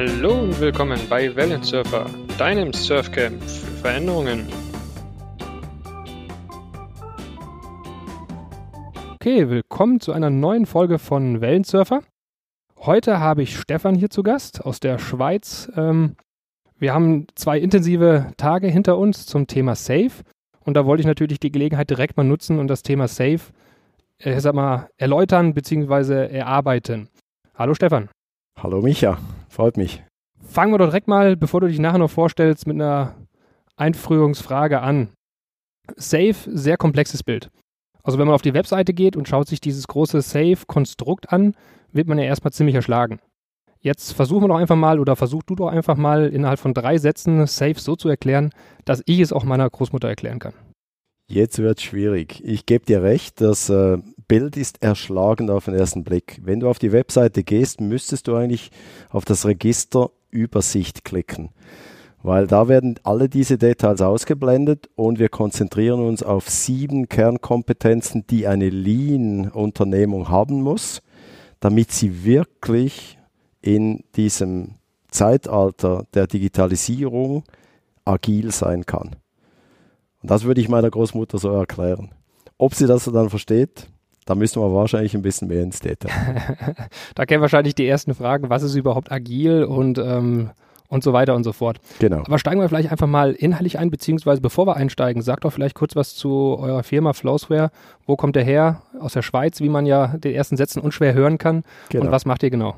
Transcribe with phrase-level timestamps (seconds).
[0.00, 2.08] Hallo und willkommen bei Wellensurfer,
[2.38, 4.46] deinem Surfcamp für Veränderungen.
[9.14, 12.02] Okay, willkommen zu einer neuen Folge von Wellensurfer.
[12.78, 15.68] Heute habe ich Stefan hier zu Gast aus der Schweiz.
[15.76, 16.14] Ähm,
[16.78, 20.12] wir haben zwei intensive Tage hinter uns zum Thema Safe
[20.60, 23.40] und da wollte ich natürlich die Gelegenheit direkt mal nutzen und das Thema Safe,
[24.18, 26.28] äh, sag mal, erläutern bzw.
[26.28, 27.08] erarbeiten.
[27.56, 28.08] Hallo Stefan.
[28.60, 30.02] Hallo Micha, freut mich.
[30.40, 33.14] Fangen wir doch direkt mal, bevor du dich nachher noch vorstellst, mit einer
[33.76, 35.10] Einführungsfrage an.
[35.94, 37.50] Safe, sehr komplexes Bild.
[38.02, 41.54] Also wenn man auf die Webseite geht und schaut sich dieses große Safe-Konstrukt an,
[41.92, 43.20] wird man ja erstmal ziemlich erschlagen.
[43.78, 46.98] Jetzt versuchen wir doch einfach mal oder versuch du doch einfach mal innerhalb von drei
[46.98, 48.50] Sätzen Safe so zu erklären,
[48.84, 50.54] dass ich es auch meiner Großmutter erklären kann.
[51.30, 52.42] Jetzt wird schwierig.
[52.42, 56.40] Ich gebe dir recht, das äh, Bild ist erschlagend auf den ersten Blick.
[56.42, 58.70] Wenn du auf die Webseite gehst, müsstest du eigentlich
[59.10, 61.50] auf das Register Übersicht klicken,
[62.22, 68.46] weil da werden alle diese Details ausgeblendet und wir konzentrieren uns auf sieben Kernkompetenzen, die
[68.46, 71.02] eine Lean-Unternehmung haben muss,
[71.60, 73.18] damit sie wirklich
[73.60, 74.76] in diesem
[75.10, 77.44] Zeitalter der Digitalisierung
[78.06, 79.16] agil sein kann.
[80.22, 82.10] Und das würde ich meiner Großmutter so erklären.
[82.56, 83.88] Ob sie das dann versteht,
[84.24, 86.76] da müssen wir wahrscheinlich ein bisschen mehr ins Detail.
[87.14, 90.50] da kennen wahrscheinlich die ersten Fragen, was ist überhaupt agil und ähm,
[90.88, 91.78] und so weiter und so fort.
[91.98, 92.20] Genau.
[92.20, 95.74] Aber steigen wir vielleicht einfach mal inhaltlich ein, beziehungsweise bevor wir einsteigen, sagt doch vielleicht
[95.74, 97.70] kurz was zu eurer Firma Flowsware.
[98.06, 98.82] Wo kommt der her?
[98.98, 101.62] Aus der Schweiz, wie man ja den ersten Sätzen unschwer hören kann.
[101.90, 102.06] Genau.
[102.06, 102.76] Und was macht ihr genau?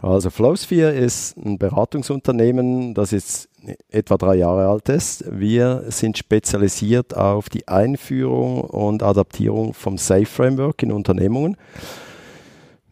[0.00, 3.48] Also Flowsphere ist ein Beratungsunternehmen, das jetzt
[3.90, 5.24] etwa drei Jahre alt ist.
[5.30, 11.56] Wir sind spezialisiert auf die Einführung und Adaptierung vom Safe Framework in Unternehmungen.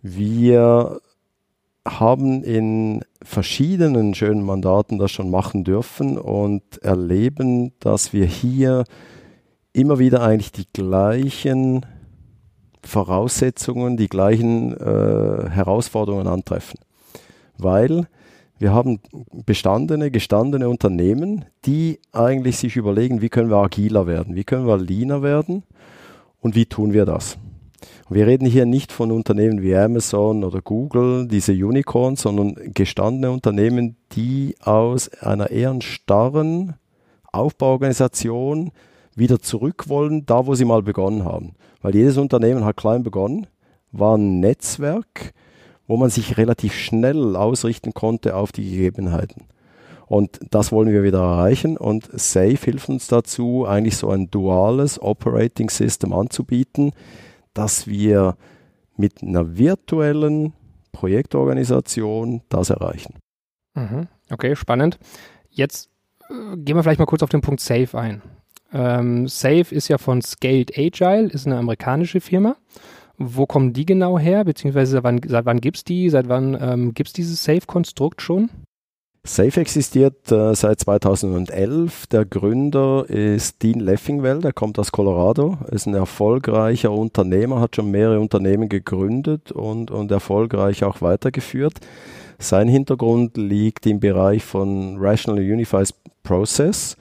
[0.03, 1.01] Wir
[1.99, 8.85] haben in verschiedenen schönen Mandaten das schon machen dürfen und erleben, dass wir hier
[9.73, 11.87] immer wieder eigentlich die gleichen
[12.83, 16.81] Voraussetzungen, die gleichen äh, Herausforderungen antreffen.
[17.59, 18.07] Weil
[18.59, 19.01] wir haben
[19.47, 24.79] bestandene, gestandene Unternehmen, die eigentlich sich überlegen, wie können wir agiler werden, wie können wir
[24.79, 25.63] leaner werden
[26.41, 27.39] und wie tun wir das.
[28.09, 33.97] Wir reden hier nicht von Unternehmen wie Amazon oder Google, diese Unicorns, sondern gestandene Unternehmen,
[34.13, 36.75] die aus einer eher starren
[37.33, 38.73] Aufbauorganisation
[39.15, 41.55] wieder zurück wollen, da wo sie mal begonnen haben.
[41.83, 43.47] Weil jedes Unternehmen hat klein begonnen,
[43.93, 45.33] war ein Netzwerk,
[45.87, 49.45] wo man sich relativ schnell ausrichten konnte auf die Gegebenheiten.
[50.07, 55.01] Und das wollen wir wieder erreichen und Safe hilft uns dazu, eigentlich so ein duales
[55.01, 56.93] Operating System anzubieten,
[57.55, 58.37] dass wir
[58.97, 60.53] mit einer virtuellen
[60.93, 63.15] Projektorganisation das erreichen.
[63.75, 64.09] Mhm.
[64.31, 64.99] Okay, spannend.
[65.51, 65.89] Jetzt
[66.29, 68.23] äh, gehen wir vielleicht mal kurz auf den Punkt Safe ein.
[68.73, 72.57] Ähm, Safe ist ja von Scaled Agile, ist eine amerikanische Firma.
[73.17, 74.45] Wo kommen die genau her?
[74.45, 76.09] Beziehungsweise wann, seit wann gibt es die?
[76.09, 78.49] Seit wann ähm, gibt es dieses Safe-Konstrukt schon?
[79.23, 82.07] Safe existiert äh, seit 2011.
[82.07, 87.91] Der Gründer ist Dean Leffingwell, der kommt aus Colorado, ist ein erfolgreicher Unternehmer, hat schon
[87.91, 91.81] mehrere Unternehmen gegründet und, und erfolgreich auch weitergeführt.
[92.39, 96.97] Sein Hintergrund liegt im Bereich von Rational Unified Process.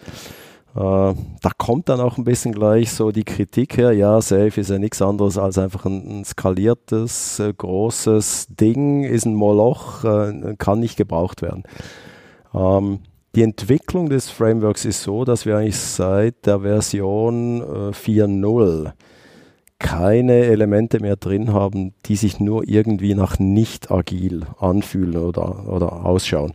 [0.75, 4.69] Äh, da kommt dann auch ein bisschen gleich so die Kritik her, ja, Safe ist
[4.69, 10.56] ja nichts anderes als einfach ein, ein skaliertes, äh, großes Ding, ist ein Moloch, äh,
[10.57, 11.63] kann nicht gebraucht werden.
[12.54, 13.00] Ähm,
[13.36, 18.92] die Entwicklung des Frameworks ist so, dass wir eigentlich seit der Version äh, 4.0
[19.78, 26.06] keine Elemente mehr drin haben, die sich nur irgendwie nach nicht agil anfühlen oder, oder
[26.06, 26.54] ausschauen.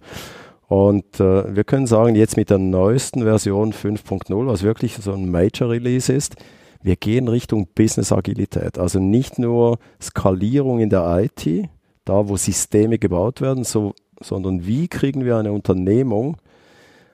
[0.69, 5.31] Und äh, wir können sagen, jetzt mit der neuesten Version 5.0, was wirklich so ein
[5.31, 6.37] Major Release ist,
[6.83, 8.79] wir gehen Richtung Business Agilität.
[8.79, 11.69] Also nicht nur Skalierung in der IT,
[12.05, 13.95] da wo Systeme gebaut werden, so
[14.25, 16.37] sondern wie kriegen wir eine Unternehmung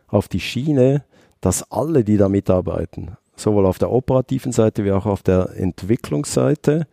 [0.09, 1.05] auf die Schiene,
[1.41, 6.87] dass alle, die da mitarbeiten, sowohl auf der operativen Seite wie auch auf der Entwicklungsseite,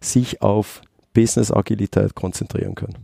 [0.00, 0.82] sich auf
[1.14, 2.96] Business Agilität konzentrieren können.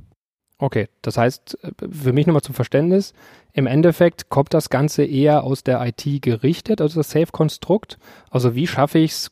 [0.59, 1.59] Okay, das heißt,
[1.91, 3.15] für mich nochmal zum Verständnis,
[3.53, 7.99] im Endeffekt kommt das Ganze eher aus der IT gerichtet, also das Safe-Konstrukt.
[8.31, 9.31] Also wie schaffe ich es,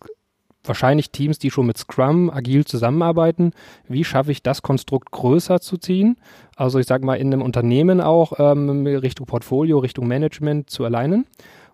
[0.65, 3.53] wahrscheinlich Teams, die schon mit Scrum agil zusammenarbeiten.
[3.89, 6.17] Wie schaffe ich das Konstrukt größer zu ziehen?
[6.57, 11.27] Also ich sage mal in einem Unternehmen auch ähm, Richtung Portfolio, Richtung Management zu alignen.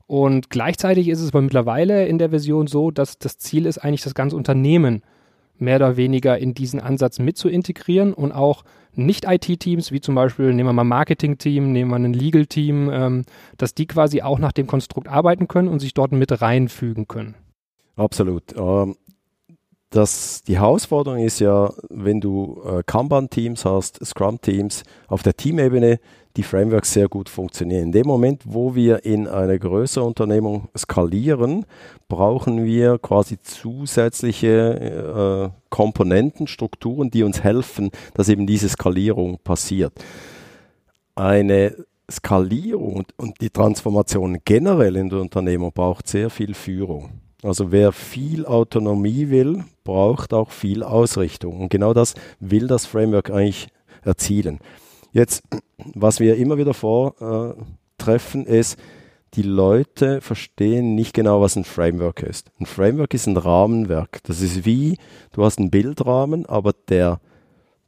[0.07, 4.03] Und gleichzeitig ist es aber mittlerweile in der Version so, dass das Ziel ist eigentlich
[4.03, 5.03] das ganze Unternehmen
[5.59, 8.63] mehr oder weniger in diesen Ansatz mit zu integrieren und auch
[8.93, 13.25] nicht-IT-Teams, wie zum Beispiel, nehmen wir mal Marketing-Team, nehmen wir ein Legal-Team, ähm,
[13.59, 17.35] dass die quasi auch nach dem Konstrukt arbeiten können und sich dort mit reinfügen können.
[17.97, 18.55] Absolut.
[18.57, 18.97] Ähm,
[19.91, 26.01] das, die Herausforderung ist ja, wenn du äh, Kanban-Teams hast, Scrum-Teams, auf der Teamebene
[26.37, 27.85] die Frameworks sehr gut funktionieren.
[27.85, 31.65] In dem Moment, wo wir in eine größere Unternehmung skalieren,
[32.09, 39.95] brauchen wir quasi zusätzliche äh, Komponenten, Strukturen, die uns helfen, dass eben diese Skalierung passiert.
[41.15, 41.75] Eine
[42.11, 47.26] Skalierung und, und die Transformation generell in der Unternehmung braucht sehr viel Führung.
[47.43, 51.61] Also wer viel Autonomie will, braucht auch viel Ausrichtung.
[51.61, 53.69] Und genau das will das Framework eigentlich
[54.03, 54.61] erzielen.
[55.13, 55.45] Jetzt,
[55.95, 58.79] was wir immer wieder vortreffen, ist,
[59.35, 62.51] die Leute verstehen nicht genau, was ein Framework ist.
[62.59, 64.21] Ein Framework ist ein Rahmenwerk.
[64.25, 64.99] Das ist wie,
[65.33, 67.21] du hast einen Bildrahmen, aber der,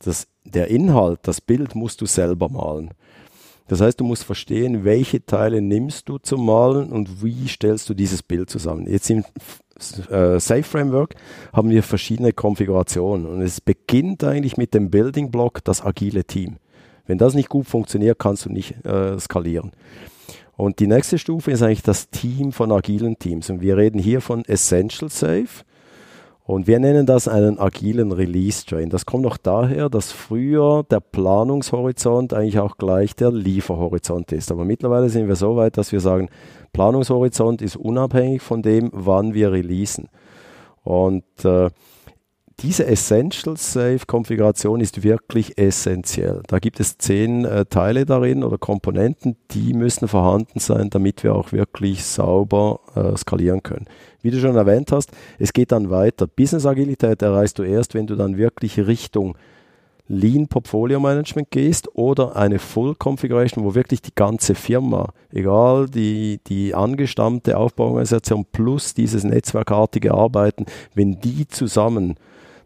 [0.03, 2.91] das, der Inhalt, das Bild musst du selber malen.
[3.69, 7.95] Das heißt, du musst verstehen, welche Teile nimmst du zum Malen und wie stellst du
[7.95, 8.87] dieses Bild zusammen.
[8.89, 9.25] Jetzt im
[10.11, 11.15] äh, Safe Framework
[11.53, 16.57] haben wir verschiedene Konfigurationen und es beginnt eigentlich mit dem Building Block, das agile Team.
[17.07, 19.73] Wenn das nicht gut funktioniert, kannst du nicht äh, skalieren.
[20.57, 23.49] Und die nächste Stufe ist eigentlich das Team von agilen Teams.
[23.49, 25.47] Und wir reden hier von Essential Safe.
[26.49, 28.89] Und wir nennen das einen agilen Release Train.
[28.89, 34.51] Das kommt noch daher, dass früher der Planungshorizont eigentlich auch gleich der Lieferhorizont ist.
[34.51, 36.31] Aber mittlerweile sind wir so weit, dass wir sagen,
[36.73, 40.09] Planungshorizont ist unabhängig von dem, wann wir releasen.
[40.85, 41.69] Und äh,
[42.61, 46.43] diese Essential Safe Konfiguration ist wirklich essentiell.
[46.49, 51.37] Da gibt es zehn äh, Teile darin oder Komponenten, die müssen vorhanden sein, damit wir
[51.37, 53.87] auch wirklich sauber äh, skalieren können.
[54.23, 56.27] Wie du schon erwähnt hast, es geht dann weiter.
[56.27, 59.37] Business Agilität erreichst du erst, wenn du dann wirklich Richtung
[60.09, 66.41] Lean Portfolio Management gehst oder eine Full Configuration, wo wirklich die ganze Firma, egal die,
[66.47, 70.65] die angestammte Aufbauorganisation plus dieses netzwerkartige Arbeiten,
[70.95, 72.17] wenn die zusammen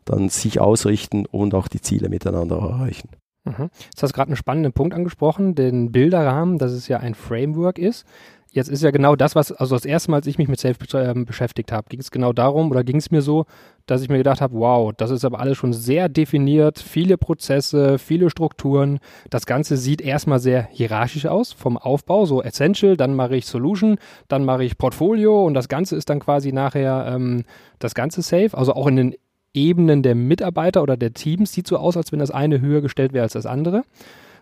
[0.04, 3.08] dann sich ausrichten und auch die Ziele miteinander erreichen.
[3.44, 3.70] Mhm.
[3.90, 7.78] Jetzt hast du gerade einen spannenden Punkt angesprochen, den Bilderrahmen, dass es ja ein Framework
[7.78, 8.06] ist.
[8.54, 10.76] Jetzt ist ja genau das, was, also das erste Mal, als ich mich mit Safe
[10.92, 13.46] äh, beschäftigt habe, ging es genau darum oder ging es mir so,
[13.86, 17.98] dass ich mir gedacht habe, wow, das ist aber alles schon sehr definiert, viele Prozesse,
[17.98, 18.98] viele Strukturen.
[19.30, 23.96] Das Ganze sieht erstmal sehr hierarchisch aus vom Aufbau, so Essential, dann mache ich Solution,
[24.28, 27.44] dann mache ich Portfolio und das Ganze ist dann quasi nachher ähm,
[27.78, 29.14] das Ganze Safe, also auch in den
[29.54, 33.12] Ebenen der Mitarbeiter oder der Teams sieht so aus, als wenn das eine höher gestellt
[33.12, 33.84] wäre als das andere.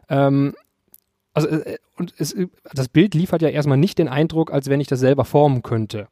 [0.09, 0.55] Ähm,
[1.35, 2.37] also äh, und es,
[2.73, 6.09] das Bild liefert ja erstmal nicht den Eindruck, als wenn ich das selber formen könnte.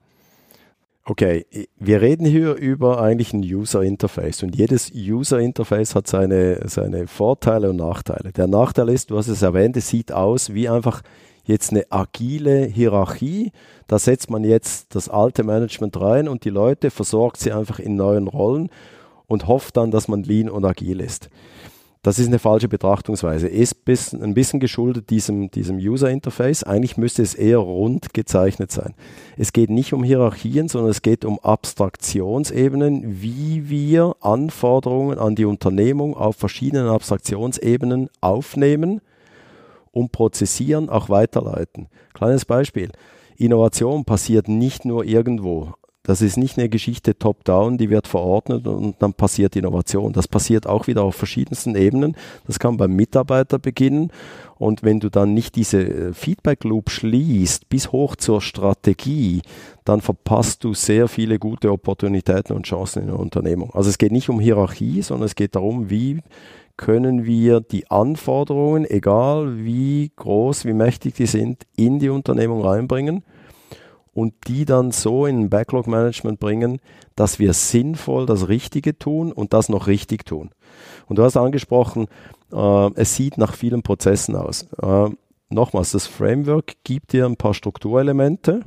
[1.04, 1.46] Okay,
[1.78, 7.06] wir reden hier über eigentlich ein User Interface und jedes User Interface hat seine, seine
[7.06, 8.30] Vorteile und Nachteile.
[8.32, 11.00] Der Nachteil ist, du hast es erwähnt, es sieht aus wie einfach
[11.48, 13.52] jetzt eine agile Hierarchie.
[13.88, 17.96] Da setzt man jetzt das alte Management rein und die Leute versorgt sie einfach in
[17.96, 18.68] neuen Rollen
[19.26, 21.30] und hofft dann, dass man lean und agil ist.
[22.02, 23.48] Das ist eine falsche Betrachtungsweise.
[23.48, 26.62] Ist ein bisschen geschuldet diesem, diesem User Interface.
[26.62, 28.94] Eigentlich müsste es eher rund gezeichnet sein.
[29.36, 35.44] Es geht nicht um Hierarchien, sondern es geht um Abstraktionsebenen, wie wir Anforderungen an die
[35.44, 39.00] Unternehmung auf verschiedenen Abstraktionsebenen aufnehmen
[39.90, 41.88] und prozessieren, auch weiterleiten.
[42.14, 42.90] Kleines Beispiel.
[43.36, 45.74] Innovation passiert nicht nur irgendwo.
[46.08, 50.14] Das ist nicht eine Geschichte top-down, die wird verordnet und dann passiert Innovation.
[50.14, 52.16] Das passiert auch wieder auf verschiedensten Ebenen.
[52.46, 54.10] Das kann beim Mitarbeiter beginnen
[54.56, 59.42] und wenn du dann nicht diese äh, Feedback Loop schließt bis hoch zur Strategie,
[59.84, 63.70] dann verpasst du sehr viele gute Opportunitäten und Chancen in der Unternehmung.
[63.74, 66.22] Also es geht nicht um Hierarchie, sondern es geht darum, wie
[66.78, 73.24] können wir die Anforderungen, egal wie groß, wie mächtig die sind, in die Unternehmung reinbringen
[74.14, 76.80] und die dann so in Backlog-Management bringen,
[77.16, 80.50] dass wir sinnvoll das Richtige tun und das noch richtig tun.
[81.06, 82.06] Und du hast angesprochen,
[82.52, 84.66] äh, es sieht nach vielen Prozessen aus.
[84.80, 85.10] Äh,
[85.50, 88.60] nochmals, das Framework gibt dir ein paar Strukturelemente.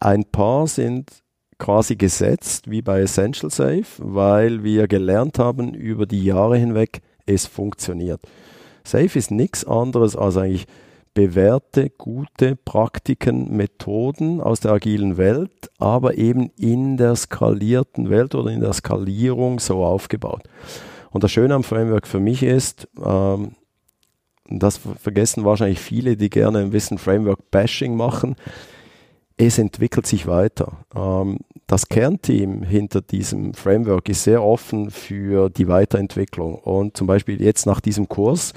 [0.00, 1.10] Ein paar sind
[1.58, 7.46] quasi gesetzt, wie bei Essential Safe, weil wir gelernt haben über die Jahre hinweg, es
[7.46, 8.20] funktioniert.
[8.84, 10.66] Safe ist nichts anderes als eigentlich
[11.16, 18.50] bewährte, gute Praktiken, Methoden aus der agilen Welt, aber eben in der skalierten Welt oder
[18.50, 20.42] in der Skalierung so aufgebaut.
[21.10, 23.52] Und das Schöne am Framework für mich ist, ähm,
[24.48, 28.36] das vergessen wahrscheinlich viele, die gerne ein bisschen Framework-Bashing machen,
[29.38, 30.84] es entwickelt sich weiter.
[30.94, 36.54] Ähm, das Kernteam hinter diesem Framework ist sehr offen für die Weiterentwicklung.
[36.54, 38.52] Und zum Beispiel jetzt nach diesem Kurs,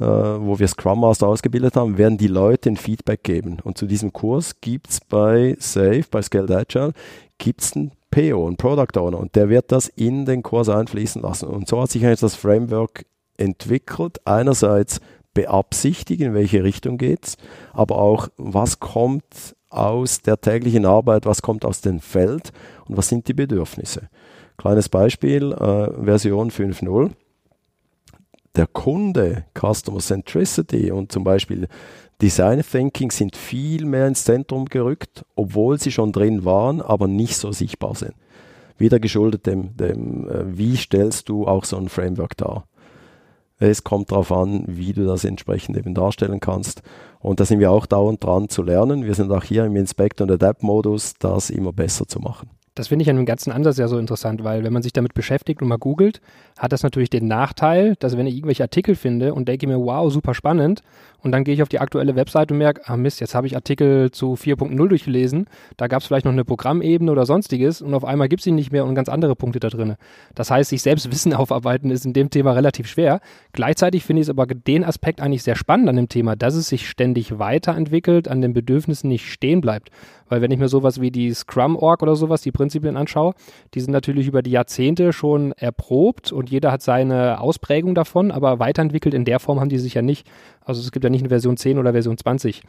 [0.00, 3.58] äh, wo wir Scrum Master ausgebildet haben, werden die Leute ein Feedback geben.
[3.62, 6.92] Und zu diesem Kurs gibt es bei Safe, bei Scaled Agile,
[7.38, 11.48] gibt's ein PO, ein Product Owner, und der wird das in den Kurs einfließen lassen.
[11.48, 13.06] Und so hat sich eigentlich das Framework
[13.36, 14.20] entwickelt.
[14.26, 15.00] Einerseits
[15.32, 17.36] beabsichtigen, in welche Richtung geht's,
[17.72, 22.52] aber auch, was kommt aus der täglichen Arbeit, was kommt aus dem Feld
[22.86, 24.08] und was sind die Bedürfnisse.
[24.56, 27.10] Kleines Beispiel, äh, Version 5.0.
[28.54, 31.68] Der Kunde, Customer Centricity und zum Beispiel
[32.20, 37.36] Design Thinking sind viel mehr ins Zentrum gerückt, obwohl sie schon drin waren, aber nicht
[37.36, 38.14] so sichtbar sind.
[38.78, 42.66] Wieder geschuldet dem, dem äh, wie stellst du auch so ein Framework dar.
[43.62, 46.82] Es kommt darauf an, wie du das entsprechend eben darstellen kannst.
[47.20, 49.04] Und da sind wir auch dauernd dran zu lernen.
[49.04, 52.50] Wir sind auch hier im Inspect- und Adapt-Modus, das immer besser zu machen.
[52.74, 55.14] Das finde ich an dem ganzen Ansatz ja so interessant, weil wenn man sich damit
[55.14, 56.20] beschäftigt und mal googelt,
[56.58, 60.12] hat das natürlich den Nachteil, dass wenn ich irgendwelche Artikel finde und denke mir, wow,
[60.12, 60.82] super spannend,
[61.22, 63.54] und dann gehe ich auf die aktuelle Website und merke, ah Mist, jetzt habe ich
[63.54, 68.04] Artikel zu 4.0 durchgelesen, da gab es vielleicht noch eine Programmebene oder sonstiges und auf
[68.04, 69.94] einmal gibt es ihn nicht mehr und ganz andere Punkte da drin.
[70.34, 73.20] Das heißt, sich selbst Wissen aufarbeiten ist in dem Thema relativ schwer.
[73.52, 76.68] Gleichzeitig finde ich es aber den Aspekt eigentlich sehr spannend an dem Thema, dass es
[76.68, 79.90] sich ständig weiterentwickelt, an den Bedürfnissen nicht stehen bleibt.
[80.32, 83.34] Weil wenn ich mir sowas wie die Scrum-Org oder sowas, die Prinzipien anschaue,
[83.74, 88.58] die sind natürlich über die Jahrzehnte schon erprobt und jeder hat seine Ausprägung davon, aber
[88.58, 90.26] weiterentwickelt in der Form haben die sich ja nicht.
[90.64, 92.62] Also es gibt ja nicht eine Version 10 oder Version 20.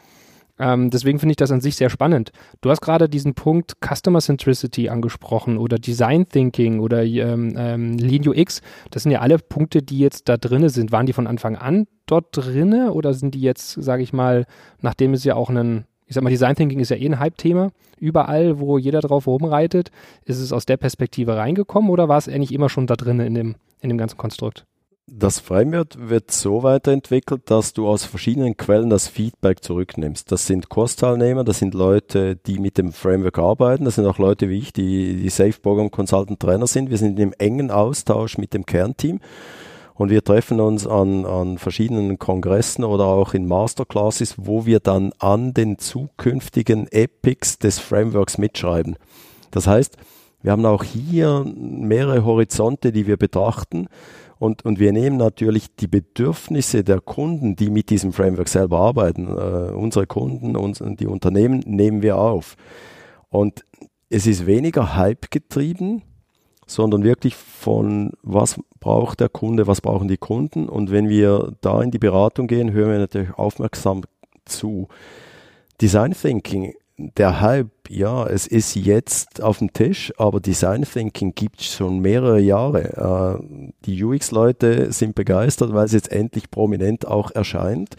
[0.60, 2.32] Ähm, deswegen finde ich das an sich sehr spannend.
[2.62, 8.28] Du hast gerade diesen Punkt Customer Centricity angesprochen oder Design Thinking oder ähm, ähm, Lean
[8.28, 8.62] UX.
[8.92, 10.92] Das sind ja alle Punkte, die jetzt da drinne sind.
[10.92, 14.46] Waren die von Anfang an dort drinne oder sind die jetzt, sage ich mal,
[14.82, 17.72] nachdem es ja auch einen ich sag mal, Design Thinking ist ja eh ein Hype-Thema.
[17.98, 19.90] Überall, wo jeder drauf rumreitet,
[20.26, 23.34] ist es aus der Perspektive reingekommen oder war es eigentlich immer schon da drin in
[23.34, 24.66] dem, in dem ganzen Konstrukt?
[25.06, 30.32] Das Framework wird so weiterentwickelt, dass du aus verschiedenen Quellen das Feedback zurücknimmst.
[30.32, 34.48] Das sind Kursteilnehmer, das sind Leute, die mit dem Framework arbeiten, das sind auch Leute
[34.48, 36.90] wie ich, die, die Safe Program Consultant Trainer sind.
[36.90, 39.20] Wir sind im engen Austausch mit dem Kernteam
[39.94, 45.12] und wir treffen uns an, an verschiedenen Kongressen oder auch in Masterclasses, wo wir dann
[45.20, 48.96] an den zukünftigen Epics des Frameworks mitschreiben.
[49.52, 49.98] Das heißt,
[50.44, 53.88] wir haben auch hier mehrere Horizonte, die wir betrachten.
[54.44, 59.30] Und, und wir nehmen natürlich die Bedürfnisse der Kunden, die mit diesem Framework selber arbeiten,
[59.30, 62.58] äh, unsere Kunden, uns, die Unternehmen, nehmen wir auf.
[63.30, 63.64] Und
[64.10, 66.02] es ist weniger Hype getrieben,
[66.68, 70.68] sondern wirklich von, was braucht der Kunde, was brauchen die Kunden.
[70.68, 74.02] Und wenn wir da in die Beratung gehen, hören wir natürlich aufmerksam
[74.44, 74.90] zu.
[75.80, 81.62] Design Thinking, der Hype, ja, es ist jetzt auf dem Tisch, aber Design Thinking gibt
[81.62, 83.40] es schon mehrere Jahre.
[83.86, 87.96] Die UX-Leute sind begeistert, weil es jetzt endlich prominent auch erscheint.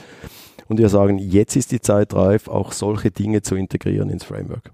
[0.69, 4.73] Und wir sagen, jetzt ist die Zeit reif, auch solche Dinge zu integrieren ins Framework.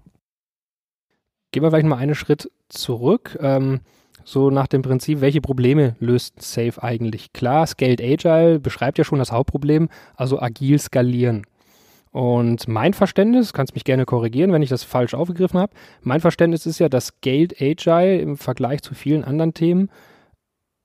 [1.51, 3.37] Gehen wir vielleicht mal einen Schritt zurück.
[3.41, 3.81] Ähm,
[4.23, 7.33] so nach dem Prinzip, welche Probleme löst Safe eigentlich?
[7.33, 11.45] Klar, Scaled Agile beschreibt ja schon das Hauptproblem, also agil skalieren.
[12.11, 16.65] Und mein Verständnis, kannst mich gerne korrigieren, wenn ich das falsch aufgegriffen habe, mein Verständnis
[16.65, 19.89] ist ja, dass Scaled Agile im Vergleich zu vielen anderen Themen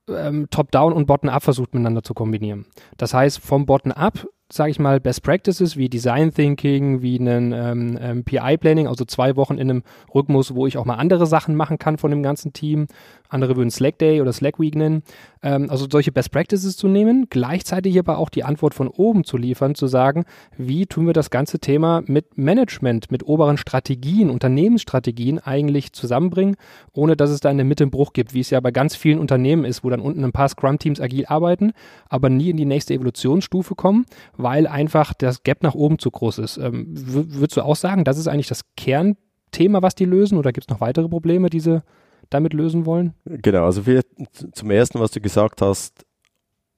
[0.08, 2.66] ähm, Top-Down und Bottom-Up versucht miteinander zu kombinieren.
[2.96, 7.98] Das heißt, vom Bottom-Up sage ich mal, Best Practices wie Design Thinking, wie einen ähm,
[8.00, 9.82] ähm, PI-Planning, also zwei Wochen in einem
[10.14, 12.86] Rhythmus, wo ich auch mal andere Sachen machen kann von dem ganzen Team.
[13.28, 15.02] Andere würden Slack Day oder Slack Week nennen.
[15.42, 19.36] Ähm, also solche Best Practices zu nehmen, gleichzeitig aber auch die Antwort von oben zu
[19.36, 20.24] liefern, zu sagen,
[20.56, 26.56] wie tun wir das ganze Thema mit Management, mit oberen Strategien, Unternehmensstrategien eigentlich zusammenbringen,
[26.92, 28.94] ohne dass es da in der Mitte einen Bruch gibt, wie es ja bei ganz
[28.94, 31.72] vielen Unternehmen ist, wo dann unten ein paar Scrum-Teams agil arbeiten,
[32.08, 36.38] aber nie in die nächste Evolutionsstufe kommen weil einfach das Gap nach oben zu groß
[36.38, 36.56] ist.
[36.58, 40.66] Ähm, würdest du auch sagen, das ist eigentlich das Kernthema, was die lösen, oder gibt
[40.66, 41.82] es noch weitere Probleme, die sie
[42.30, 43.14] damit lösen wollen?
[43.24, 44.08] Genau, also vielleicht
[44.52, 46.04] zum ersten, was du gesagt hast,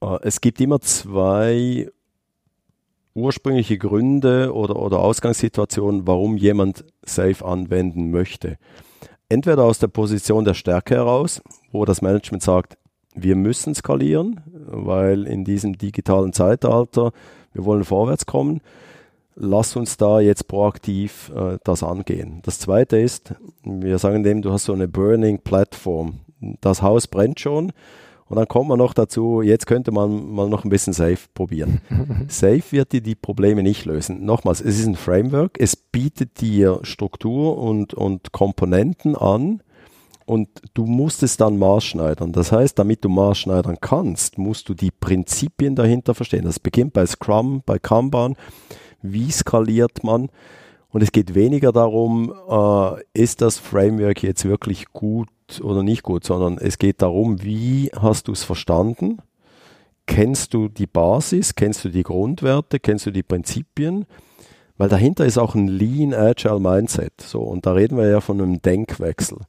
[0.01, 1.89] äh, es gibt immer zwei
[3.13, 8.57] ursprüngliche Gründe oder, oder Ausgangssituationen, warum jemand Safe anwenden möchte.
[9.27, 12.77] Entweder aus der Position der Stärke heraus, wo das Management sagt,
[13.15, 17.11] wir müssen skalieren, weil in diesem digitalen Zeitalter
[17.53, 18.61] wir wollen vorwärts kommen.
[19.35, 22.41] Lass uns da jetzt proaktiv äh, das angehen.
[22.43, 26.19] Das zweite ist, wir sagen dem, du hast so eine Burning Platform.
[26.61, 27.71] Das Haus brennt schon
[28.27, 31.81] Und dann kommt man noch dazu, jetzt könnte man mal noch ein bisschen Safe probieren.
[32.27, 34.25] Safe wird dir die Probleme nicht lösen.
[34.25, 39.61] Nochmals, es ist ein Framework, es bietet dir Struktur und, und Komponenten an
[40.29, 42.31] und du musst es dann maßschneidern.
[42.33, 46.45] Das heißt, damit du maßschneidern kannst, musst du die Prinzipien dahinter verstehen.
[46.45, 48.35] Das beginnt bei Scrum, bei Kanban.
[49.01, 50.29] Wie skaliert man?
[50.89, 55.29] Und es geht weniger darum, äh, ist das Framework jetzt wirklich gut
[55.63, 59.17] oder nicht gut, sondern es geht darum, wie hast du es verstanden?
[60.05, 61.55] Kennst du die Basis?
[61.55, 62.79] Kennst du die Grundwerte?
[62.79, 64.05] Kennst du die Prinzipien?
[64.77, 67.19] Weil dahinter ist auch ein Lean Agile Mindset.
[67.19, 69.39] So, und da reden wir ja von einem Denkwechsel.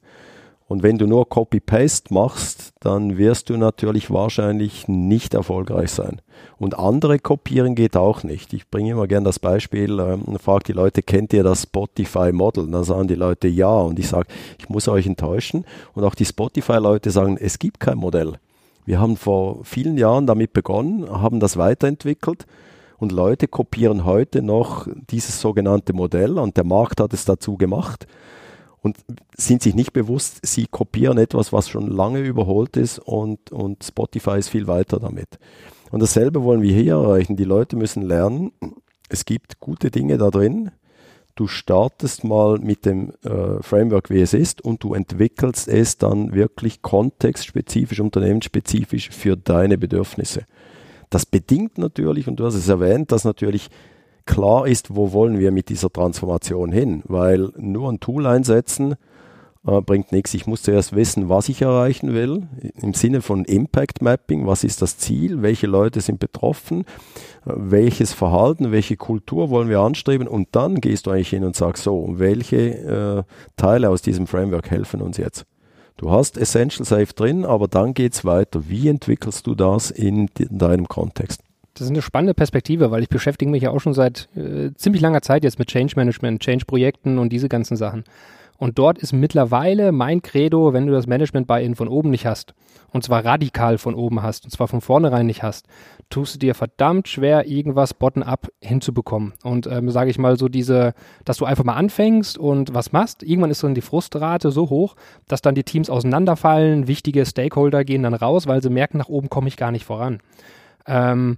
[0.71, 6.21] Und wenn du nur Copy-Paste machst, dann wirst du natürlich wahrscheinlich nicht erfolgreich sein.
[6.59, 8.53] Und andere kopieren geht auch nicht.
[8.53, 12.63] Ich bringe immer gerne das Beispiel, ähm, frage die Leute, kennt ihr das Spotify Model?
[12.63, 13.67] Und dann sagen die Leute ja.
[13.67, 14.27] Und ich sage,
[14.59, 15.65] ich muss euch enttäuschen.
[15.93, 18.35] Und auch die Spotify-Leute sagen, es gibt kein Modell.
[18.85, 22.45] Wir haben vor vielen Jahren damit begonnen, haben das weiterentwickelt.
[22.97, 28.07] Und Leute kopieren heute noch dieses sogenannte Modell und der Markt hat es dazu gemacht
[28.81, 28.97] und
[29.37, 34.37] sind sich nicht bewusst, sie kopieren etwas, was schon lange überholt ist und, und Spotify
[34.37, 35.39] ist viel weiter damit.
[35.91, 37.35] Und dasselbe wollen wir hier erreichen.
[37.35, 38.51] Die Leute müssen lernen,
[39.09, 40.71] es gibt gute Dinge da drin.
[41.35, 46.33] Du startest mal mit dem äh, Framework, wie es ist, und du entwickelst es dann
[46.33, 50.45] wirklich kontextspezifisch, unternehmensspezifisch für deine Bedürfnisse.
[51.09, 53.69] Das bedingt natürlich, und du hast es erwähnt, dass natürlich
[54.25, 58.95] klar ist, wo wollen wir mit dieser Transformation hin, weil nur ein Tool einsetzen
[59.65, 60.33] äh, bringt nichts.
[60.33, 62.47] Ich muss zuerst wissen, was ich erreichen will,
[62.81, 66.81] im Sinne von Impact Mapping, was ist das Ziel, welche Leute sind betroffen,
[67.45, 71.55] äh, welches Verhalten, welche Kultur wollen wir anstreben und dann gehst du eigentlich hin und
[71.55, 73.23] sagst so, welche äh,
[73.55, 75.45] Teile aus diesem Framework helfen uns jetzt.
[75.97, 78.67] Du hast Essential Safe drin, aber dann geht es weiter.
[78.67, 81.41] Wie entwickelst du das in, in deinem Kontext?
[81.73, 85.01] Das ist eine spannende Perspektive, weil ich beschäftige mich ja auch schon seit äh, ziemlich
[85.01, 88.03] langer Zeit jetzt mit Change Management, Change-Projekten und diese ganzen Sachen.
[88.61, 92.27] Und dort ist mittlerweile mein Credo, wenn du das Management bei Ihnen von oben nicht
[92.27, 92.53] hast,
[92.91, 95.65] und zwar radikal von oben hast, und zwar von vornherein nicht hast,
[96.11, 99.33] tust du dir verdammt schwer, irgendwas bottom-up hinzubekommen.
[99.41, 100.93] Und ähm, sage ich mal so diese,
[101.25, 104.95] dass du einfach mal anfängst und was machst, irgendwann ist dann die Frustrate so hoch,
[105.27, 109.29] dass dann die Teams auseinanderfallen, wichtige Stakeholder gehen dann raus, weil sie merken, nach oben
[109.29, 110.19] komme ich gar nicht voran.
[110.85, 111.37] Ähm,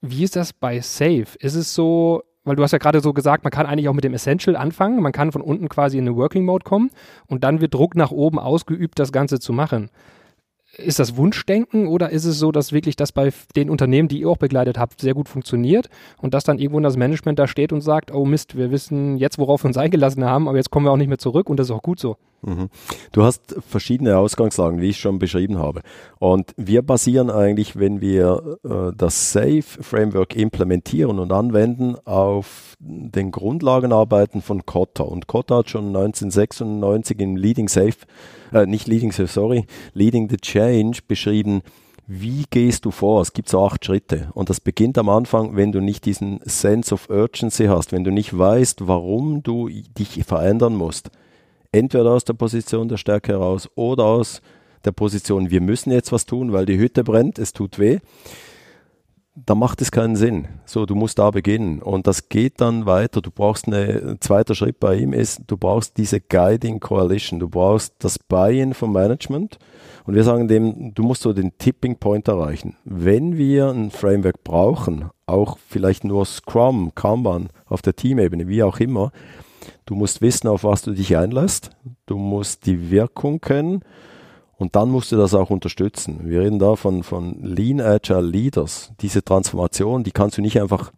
[0.00, 1.26] wie ist das bei Safe?
[1.38, 4.04] Ist es so, weil du hast ja gerade so gesagt, man kann eigentlich auch mit
[4.04, 6.90] dem Essential anfangen, man kann von unten quasi in eine Working Mode kommen
[7.26, 9.90] und dann wird Druck nach oben ausgeübt, das Ganze zu machen.
[10.76, 14.28] Ist das Wunschdenken oder ist es so, dass wirklich das bei den Unternehmen, die ihr
[14.28, 17.80] auch begleitet habt, sehr gut funktioniert und dass dann irgendwo das Management da steht und
[17.80, 20.92] sagt, oh Mist, wir wissen jetzt, worauf wir uns eingelassen haben, aber jetzt kommen wir
[20.92, 22.16] auch nicht mehr zurück und das ist auch gut so?
[22.42, 22.68] Mhm.
[23.12, 25.82] Du hast verschiedene Ausgangslagen, wie ich schon beschrieben habe.
[26.18, 33.32] Und wir basieren eigentlich, wenn wir äh, das Safe Framework implementieren und anwenden, auf den
[33.32, 35.02] Grundlagenarbeiten von Kotta.
[35.02, 37.96] Und Kotta hat schon 1996 im Leading Safe,
[38.52, 41.62] äh, nicht Leading Safe, sorry, Leading the Change beschrieben,
[42.10, 43.20] wie gehst du vor?
[43.20, 44.28] Es gibt so acht Schritte.
[44.32, 48.10] Und das beginnt am Anfang, wenn du nicht diesen Sense of Urgency hast, wenn du
[48.10, 51.10] nicht weißt, warum du dich verändern musst
[51.72, 54.40] entweder aus der Position der Stärke heraus oder aus
[54.84, 57.98] der Position, wir müssen jetzt was tun, weil die Hütte brennt, es tut weh,
[59.46, 60.48] da macht es keinen Sinn.
[60.64, 61.80] So, du musst da beginnen.
[61.80, 63.20] Und das geht dann weiter.
[63.20, 67.38] Du brauchst eine, ein zweiter Schritt bei ihm ist, du brauchst diese Guiding Coalition.
[67.38, 69.58] Du brauchst das Buy-in vom Management.
[70.04, 72.76] Und wir sagen dem, du musst so den Tipping Point erreichen.
[72.84, 78.80] Wenn wir ein Framework brauchen, auch vielleicht nur Scrum, Kanban auf der Teamebene, wie auch
[78.80, 79.12] immer,
[79.86, 81.70] Du musst wissen, auf was du dich einlässt.
[82.06, 83.82] Du musst die Wirkung kennen.
[84.56, 86.20] Und dann musst du das auch unterstützen.
[86.24, 88.92] Wir reden da von, von Lean Agile Leaders.
[89.00, 90.92] Diese Transformation, die kannst du nicht einfach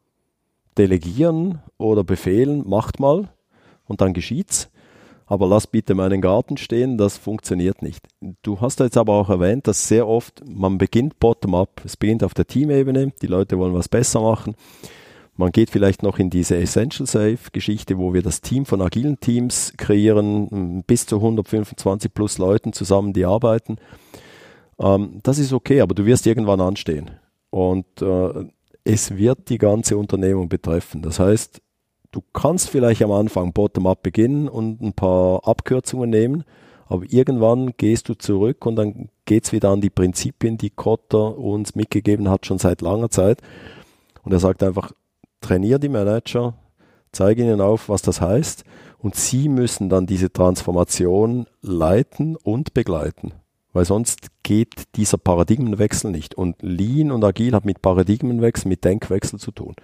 [0.79, 3.29] delegieren oder befehlen, macht mal
[3.87, 4.70] und dann geschieht's.
[5.27, 8.09] Aber lass bitte meinen Garten stehen, das funktioniert nicht.
[8.42, 11.83] Du hast jetzt aber auch erwähnt, dass sehr oft man beginnt bottom-up.
[11.85, 14.57] Es beginnt auf der Teamebene, die Leute wollen was besser machen.
[15.40, 19.20] Man geht vielleicht noch in diese Essential Safe Geschichte, wo wir das Team von agilen
[19.20, 23.79] Teams kreieren, bis zu 125 plus Leuten zusammen, die arbeiten.
[24.79, 27.12] Ähm, das ist okay, aber du wirst irgendwann anstehen.
[27.48, 28.50] Und äh,
[28.85, 31.00] es wird die ganze Unternehmung betreffen.
[31.00, 31.62] Das heißt,
[32.12, 36.44] du kannst vielleicht am Anfang bottom-up beginnen und ein paar Abkürzungen nehmen,
[36.87, 41.38] aber irgendwann gehst du zurück und dann geht es wieder an die Prinzipien, die Kotter
[41.38, 43.40] uns mitgegeben hat, schon seit langer Zeit.
[44.22, 44.92] Und er sagt einfach,
[45.40, 46.55] trainiere die Manager,
[47.12, 48.64] zeige ihnen auf, was das heißt
[48.98, 53.33] und sie müssen dann diese Transformation leiten und begleiten.
[53.72, 56.35] weil sonst geht dieser Paradigmenwechsel nicht.
[56.35, 59.76] Und Lean und Agil hat mit Paradigmenwechsel, mit Denkwechsel zu tun.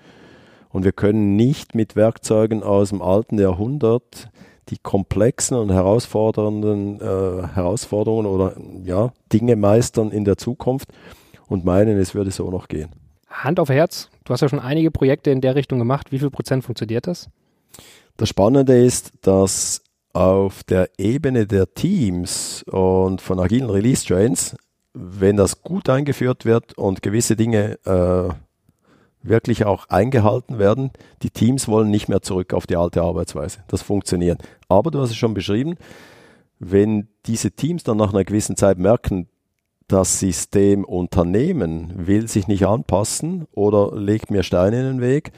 [0.70, 4.28] Und wir können nicht mit Werkzeugen aus dem alten Jahrhundert
[4.68, 10.88] die komplexen und herausfordernden äh, Herausforderungen oder ja, Dinge meistern in der Zukunft
[11.46, 12.90] und meinen, es würde so noch gehen.
[13.44, 16.12] Hand auf Herz, du hast ja schon einige Projekte in der Richtung gemacht.
[16.12, 17.28] Wie viel Prozent funktioniert das?
[18.16, 24.56] Das Spannende ist, dass auf der Ebene der Teams und von agilen Release Trains,
[24.94, 28.32] wenn das gut eingeführt wird und gewisse Dinge äh,
[29.22, 30.90] wirklich auch eingehalten werden,
[31.22, 33.58] die Teams wollen nicht mehr zurück auf die alte Arbeitsweise.
[33.68, 34.42] Das funktioniert.
[34.68, 35.74] Aber du hast es schon beschrieben,
[36.58, 39.28] wenn diese Teams dann nach einer gewissen Zeit merken,
[39.88, 45.32] das System Unternehmen will sich nicht anpassen oder legt mir Steine in den Weg,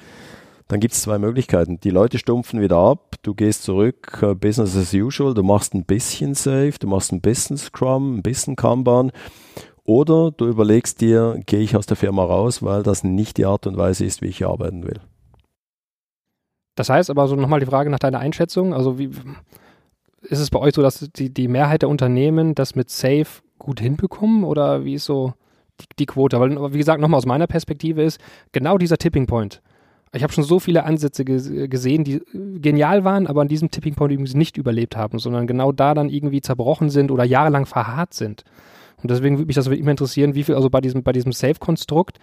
[0.69, 1.81] dann gibt es zwei Möglichkeiten.
[1.81, 5.85] Die Leute stumpfen wieder ab, du gehst zurück, uh, Business as usual, du machst ein
[5.85, 9.13] bisschen Safe, du machst ein bisschen Scrum, ein bisschen Kanban
[9.85, 13.67] oder du überlegst dir, gehe ich aus der Firma raus, weil das nicht die Art
[13.67, 15.01] und Weise ist, wie ich arbeiten will.
[16.75, 19.11] Das heißt aber so nochmal die Frage nach deiner Einschätzung, also wie
[20.23, 23.27] ist es bei euch so, dass die, die Mehrheit der Unternehmen das mit Safe
[23.69, 25.35] gut hinbekommen oder wie ist so
[25.81, 26.41] die, die Quote?
[26.41, 28.21] Weil, wie gesagt, nochmal aus meiner Perspektive ist
[28.53, 29.63] genau dieser Tipping Point
[30.13, 34.13] ich habe schon so viele Ansätze gesehen, die genial waren, aber an diesem Tipping Point
[34.13, 38.45] übrigens nicht überlebt haben, sondern genau da dann irgendwie zerbrochen sind oder jahrelang verharrt sind.
[39.03, 42.19] Und deswegen würde mich das immer interessieren, wie viel, also bei diesem, bei diesem Safe-Konstrukt,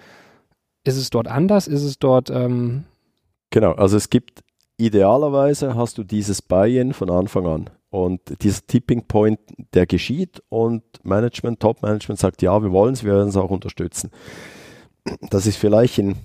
[0.84, 1.68] ist es dort anders?
[1.68, 2.30] Ist es dort.
[2.30, 2.86] Ähm
[3.50, 4.44] genau, also es gibt
[4.78, 7.70] idealerweise hast du dieses Buy-in von Anfang an.
[7.96, 9.40] Und dieser Tipping Point,
[9.74, 14.12] der geschieht und Management, Top-Management sagt, ja, wir wollen es, wir werden es auch unterstützen.
[15.30, 16.18] Das ist vielleicht in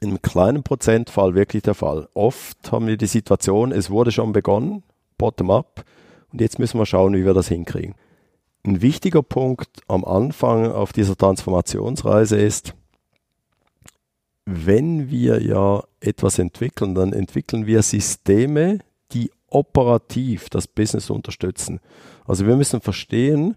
[0.00, 2.08] in einem kleinen Prozentfall wirklich der Fall.
[2.14, 4.82] Oft haben wir die Situation, es wurde schon begonnen,
[5.18, 5.84] bottom-up,
[6.32, 7.94] und jetzt müssen wir schauen, wie wir das hinkriegen.
[8.64, 12.74] Ein wichtiger Punkt am Anfang auf dieser Transformationsreise ist,
[14.46, 18.80] wenn wir ja etwas entwickeln, dann entwickeln wir Systeme,
[19.54, 21.80] operativ das Business unterstützen.
[22.26, 23.56] Also wir müssen verstehen,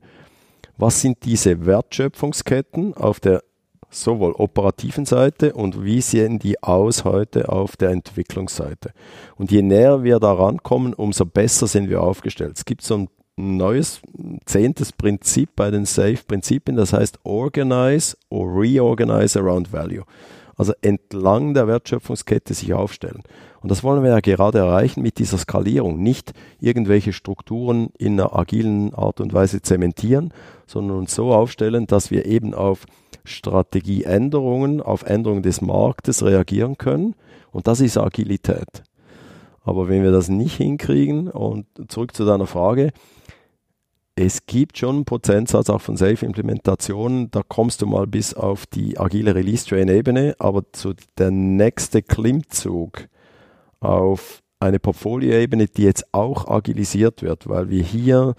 [0.78, 3.44] was sind diese Wertschöpfungsketten auf der
[3.90, 8.92] sowohl operativen Seite und wie sehen die aus heute auf der Entwicklungsseite.
[9.38, 12.58] Und je näher wir da rankommen, umso besser sind wir aufgestellt.
[12.58, 14.02] Es gibt so ein neues
[14.46, 20.04] zehntes Prinzip bei den SAFE-Prinzipien, das heißt Organize or Reorganize around Value.
[20.58, 23.22] Also entlang der Wertschöpfungskette sich aufstellen.
[23.62, 26.02] Und das wollen wir ja gerade erreichen mit dieser Skalierung.
[26.02, 30.34] Nicht irgendwelche Strukturen in einer agilen Art und Weise zementieren,
[30.66, 32.86] sondern uns so aufstellen, dass wir eben auf
[33.24, 37.16] Strategieänderungen, auf Änderungen des Marktes reagieren können.
[37.52, 38.84] Und das ist Agilität.
[39.64, 42.94] Aber wenn wir das nicht hinkriegen, und zurück zu deiner Frage,
[44.20, 48.98] es gibt schon einen Prozentsatz auch von Safe-Implementationen, da kommst du mal bis auf die
[48.98, 53.10] agile Release-Train-Ebene, aber zu der nächste Klimmzug
[53.80, 58.34] auf eine Portfolio-Ebene, die jetzt auch agilisiert wird, weil wir hier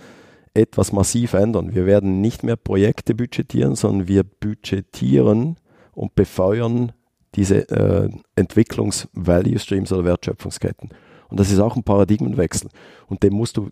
[0.52, 1.72] etwas massiv ändern.
[1.72, 5.58] Wir werden nicht mehr Projekte budgetieren, sondern wir budgetieren
[5.92, 6.90] und befeuern
[7.36, 10.90] diese äh, Entwicklungs-Value-Streams oder Wertschöpfungsketten.
[11.28, 12.70] Und das ist auch ein Paradigmenwechsel.
[13.06, 13.70] Und den musst du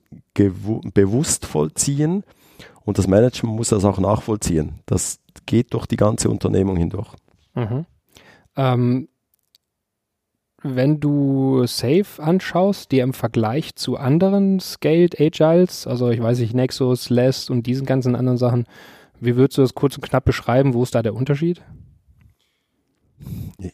[0.95, 2.23] bewusst vollziehen
[2.85, 4.81] und das Management muss das auch nachvollziehen.
[4.87, 7.13] Das geht durch die ganze Unternehmung hindurch.
[7.55, 7.87] Mhm.
[8.57, 9.09] Ähm,
[10.63, 16.55] wenn du Safe anschaust, dir im Vergleich zu anderen Scaled Agiles, also ich weiß nicht,
[16.55, 18.65] Nexus, Less und diesen ganzen anderen Sachen,
[19.21, 20.75] wie würdest du das kurz und knapp beschreiben?
[20.75, 21.63] Wo ist da der Unterschied?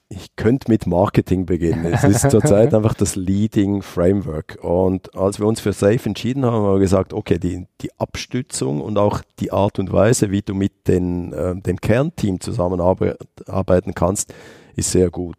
[0.09, 1.87] Ich könnte mit Marketing beginnen.
[1.87, 4.59] Es ist zurzeit einfach das Leading Framework.
[4.63, 8.81] Und als wir uns für Safe entschieden haben, haben wir gesagt, okay, die, die Abstützung
[8.81, 14.33] und auch die Art und Weise, wie du mit den, äh, dem Kernteam zusammenarbeiten kannst,
[14.77, 15.37] ist sehr gut.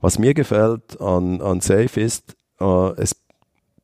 [0.00, 3.16] Was mir gefällt an, an Safe ist, äh, es,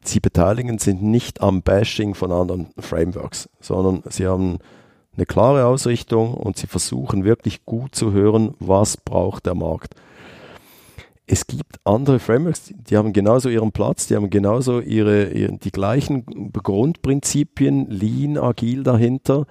[0.05, 4.59] sie beteiligen sind nicht am Bashing von anderen Frameworks, sondern sie haben
[5.17, 9.95] eine klare Ausrichtung und sie versuchen wirklich gut zu hören, was braucht der Markt.
[11.27, 15.71] Es gibt andere Frameworks, die haben genauso ihren Platz, die haben genauso ihre, ihre die
[15.71, 19.47] gleichen Grundprinzipien, lean, agil dahinter.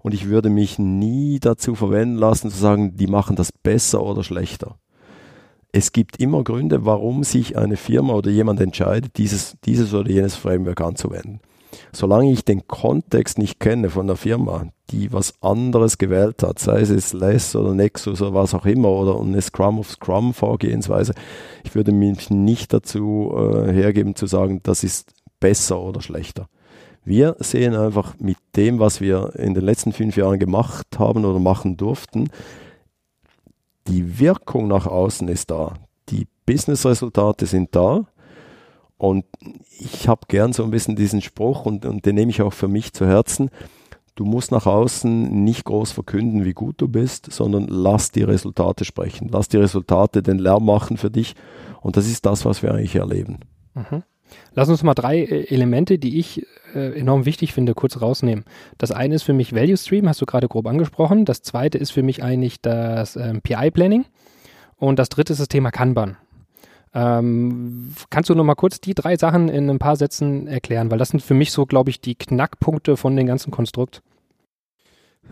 [0.00, 4.22] Und ich würde mich nie dazu verwenden lassen, zu sagen, die machen das besser oder
[4.22, 4.76] schlechter
[5.76, 10.34] es gibt immer Gründe, warum sich eine Firma oder jemand entscheidet, dieses, dieses oder jenes
[10.34, 11.40] Framework anzuwenden.
[11.92, 16.80] Solange ich den Kontext nicht kenne von der Firma, die was anderes gewählt hat, sei
[16.80, 21.14] es Less oder Nexus oder was auch immer oder eine Scrum of Scrum Vorgehensweise,
[21.64, 26.48] ich würde mich nicht dazu äh, hergeben zu sagen, das ist besser oder schlechter.
[27.04, 31.38] Wir sehen einfach mit dem, was wir in den letzten fünf Jahren gemacht haben oder
[31.38, 32.30] machen durften,
[33.86, 35.74] die Wirkung nach außen ist da.
[36.08, 38.06] Die Business-Resultate sind da.
[38.98, 39.24] Und
[39.78, 42.68] ich habe gern so ein bisschen diesen Spruch und, und den nehme ich auch für
[42.68, 43.50] mich zu Herzen.
[44.14, 48.86] Du musst nach außen nicht groß verkünden, wie gut du bist, sondern lass die Resultate
[48.86, 49.28] sprechen.
[49.30, 51.34] Lass die Resultate den Lärm machen für dich.
[51.82, 53.40] Und das ist das, was wir eigentlich erleben.
[53.74, 54.02] Mhm.
[54.54, 58.44] Lass uns mal drei äh, Elemente, die ich äh, enorm wichtig finde, kurz rausnehmen.
[58.78, 61.26] Das eine ist für mich Value Stream, hast du gerade grob angesprochen.
[61.26, 64.06] Das zweite ist für mich eigentlich das ähm, PI Planning.
[64.78, 66.16] Und das dritte ist das Thema Kanban.
[66.94, 70.90] Ähm, kannst du noch mal kurz die drei Sachen in ein paar Sätzen erklären?
[70.90, 74.02] Weil das sind für mich so, glaube ich, die Knackpunkte von dem ganzen Konstrukt.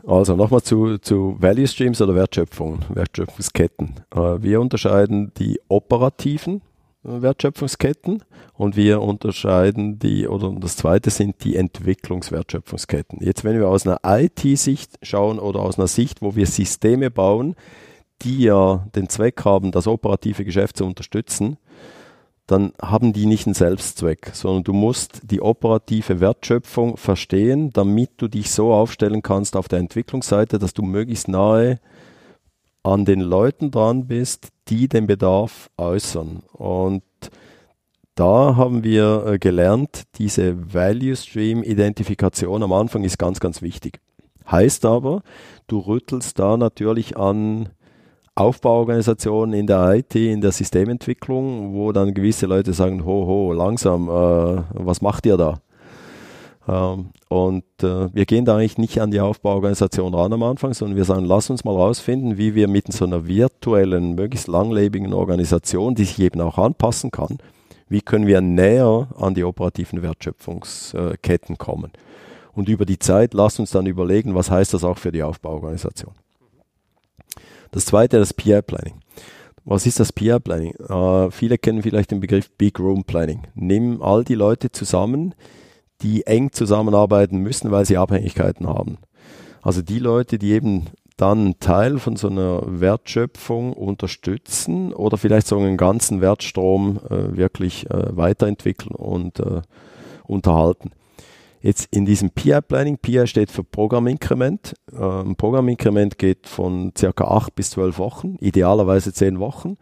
[0.07, 3.95] Also nochmal zu, zu Value Streams oder Wertschöpfung, Wertschöpfungsketten.
[4.15, 6.61] Äh, wir unterscheiden die operativen
[7.05, 8.23] äh, Wertschöpfungsketten
[8.55, 13.21] und wir unterscheiden die, oder das zweite sind die Entwicklungswertschöpfungsketten.
[13.23, 17.55] Jetzt, wenn wir aus einer IT-Sicht schauen oder aus einer Sicht, wo wir Systeme bauen,
[18.23, 21.59] die ja den Zweck haben, das operative Geschäft zu unterstützen,
[22.47, 28.29] dann haben die nicht einen Selbstzweck, sondern du musst die operative Wertschöpfung verstehen, damit du
[28.29, 31.81] dich so aufstellen kannst auf der Entwicklungsseite, dass du möglichst nahe
[32.83, 36.43] an den Leuten dran bist, die den Bedarf äußern.
[36.53, 37.03] Und
[38.15, 44.01] da haben wir äh, gelernt, diese Value Stream Identifikation am Anfang ist ganz, ganz wichtig.
[44.49, 45.23] Heißt aber,
[45.67, 47.71] du rüttelst da natürlich an
[48.37, 54.09] Aufbauorganisationen in der IT, in der Systementwicklung, wo dann gewisse Leute sagen, ho, ho, langsam,
[54.09, 55.61] äh, was macht ihr da?
[56.67, 60.97] Ähm, und äh, wir gehen da eigentlich nicht an die Aufbauorganisation ran am Anfang, sondern
[60.97, 65.95] wir sagen, lass uns mal rausfinden, wie wir mit so einer virtuellen, möglichst langlebigen Organisation,
[65.95, 67.39] die sich eben auch anpassen kann,
[67.89, 71.93] wie können wir näher an die operativen Wertschöpfungsketten kommen.
[72.53, 76.15] Und über die Zeit, lass uns dann überlegen, was heißt das auch für die Aufbauorganisation.
[77.75, 79.01] Das zweite, das PI Planning.
[79.65, 80.75] Was ist das PI Planning?
[80.77, 83.49] Äh, viele kennen vielleicht den Begriff Big Room Planning.
[83.57, 85.35] Nimm all die Leute zusammen,
[86.01, 88.99] die eng zusammenarbeiten müssen, weil sie Abhängigkeiten haben.
[89.61, 90.85] Also die Leute, die eben
[91.17, 97.37] dann einen Teil von so einer Wertschöpfung unterstützen oder vielleicht so einen ganzen Wertstrom äh,
[97.37, 99.63] wirklich äh, weiterentwickeln und äh,
[100.23, 100.93] unterhalten.
[101.65, 104.75] Jetzt in diesem PI-Planning, PI steht für Programminkrement.
[104.93, 109.79] Ähm, Programminkrement geht von circa acht bis zwölf Wochen, idealerweise zehn Wochen.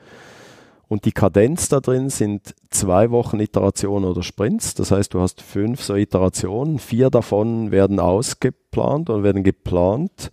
[0.87, 4.75] Und die Kadenz da drin sind zwei Wochen Iterationen oder Sprints.
[4.75, 6.79] Das heißt, du hast fünf so Iterationen.
[6.79, 10.31] Vier davon werden ausgeplant oder werden geplant.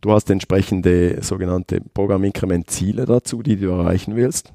[0.00, 4.52] Du hast entsprechende sogenannte Programminkrement-Ziele dazu, die du erreichen willst.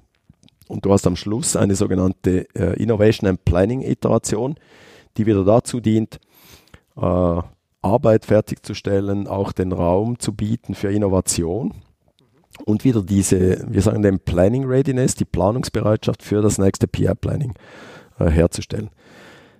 [0.67, 4.55] Und du hast am Schluss eine sogenannte äh, Innovation and Planning Iteration
[5.17, 6.19] die wieder dazu dient,
[6.95, 7.41] äh,
[7.81, 11.73] Arbeit fertigzustellen, auch den Raum zu bieten für Innovation
[12.65, 17.53] und wieder diese, wir sagen den Planning Readiness, die Planungsbereitschaft für das nächste PI-Planning
[18.19, 18.89] äh, herzustellen.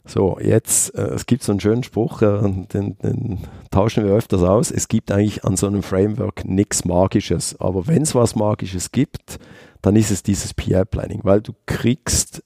[0.06, 3.40] So, jetzt, äh, es gibt so einen schönen Spruch, äh, den, den,
[3.72, 4.72] tauschen wir öfters aus.
[4.72, 7.60] Es gibt eigentlich an so einem Framework nichts Magisches.
[7.60, 9.38] Aber wenn es was Magisches gibt,
[9.82, 12.44] dann ist es dieses PI-Planning, weil du kriegst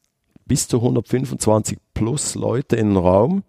[0.52, 3.44] bis zu 125 plus Leute in den Raum.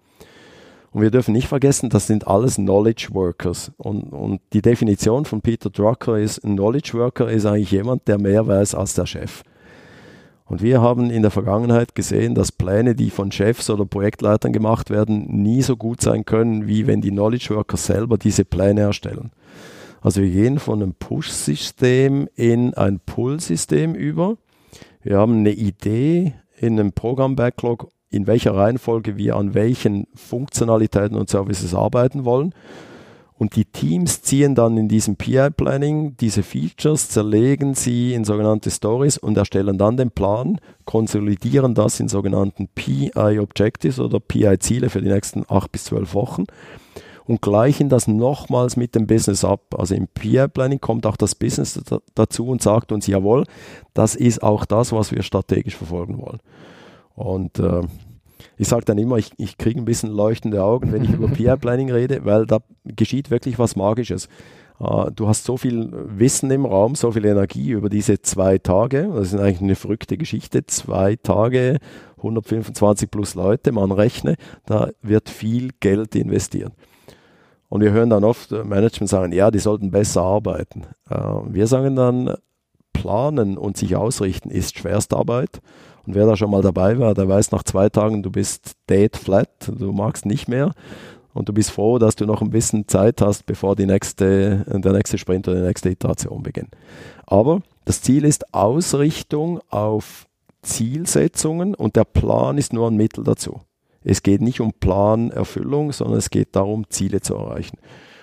[0.92, 3.72] Und wir dürfen nicht vergessen, das sind alles Knowledge Workers.
[3.76, 8.20] Und, und die Definition von Peter Drucker ist, ein Knowledge Worker ist eigentlich jemand, der
[8.20, 9.42] mehr weiß als der Chef.
[10.44, 14.88] Und wir haben in der Vergangenheit gesehen, dass Pläne, die von Chefs oder Projektleitern gemacht
[14.88, 19.32] werden, nie so gut sein können, wie wenn die Knowledge Worker selber diese Pläne erstellen.
[20.02, 24.36] Also wir gehen von einem Push-System in ein Pull-System über.
[25.02, 31.29] Wir haben eine Idee, in einem Programm-Backlog, in welcher Reihenfolge wir an welchen Funktionalitäten und
[31.29, 32.55] Services arbeiten wollen.
[33.35, 39.18] Und die Teams ziehen dann in diesem PI-Planning diese Features, zerlegen sie in sogenannte Stories
[39.18, 45.44] und erstellen dann den Plan, konsolidieren das in sogenannten PI-Objectives oder PI-Ziele für die nächsten
[45.48, 46.44] acht bis zwölf Wochen
[47.26, 49.74] und gleichen das nochmals mit dem Business ab.
[49.78, 51.80] Also im Peer Planning kommt auch das Business
[52.14, 53.44] dazu und sagt uns, jawohl,
[53.94, 56.40] das ist auch das, was wir strategisch verfolgen wollen.
[57.14, 57.82] Und äh,
[58.56, 61.56] ich sage dann immer, ich, ich kriege ein bisschen leuchtende Augen, wenn ich über Peer
[61.56, 64.28] Planning rede, weil da geschieht wirklich was Magisches.
[64.80, 69.11] Uh, du hast so viel Wissen im Raum, so viel Energie über diese zwei Tage.
[69.14, 70.66] Das ist eigentlich eine verrückte Geschichte.
[70.66, 71.78] Zwei Tage,
[72.16, 74.35] 125 plus Leute, man rechne,
[74.66, 76.72] da wird viel Geld investiert.
[77.72, 80.82] Und wir hören dann oft äh, Management sagen, ja, die sollten besser arbeiten.
[81.08, 82.35] Äh, wir sagen dann,
[82.92, 85.62] planen und sich ausrichten ist Schwerstarbeit.
[86.06, 89.16] Und wer da schon mal dabei war, der weiß nach zwei Tagen, du bist dead
[89.16, 90.72] flat, du magst nicht mehr.
[91.32, 94.92] Und du bist froh, dass du noch ein bisschen Zeit hast, bevor die nächste, der
[94.92, 96.76] nächste Sprint oder die nächste Iteration beginnt.
[97.24, 100.26] Aber das Ziel ist Ausrichtung auf
[100.61, 103.62] Zielsetzungen und der Plan ist nur ein Mittel dazu.
[104.04, 107.78] Es geht nicht um Planerfüllung, sondern es geht darum, Ziele zu erreichen.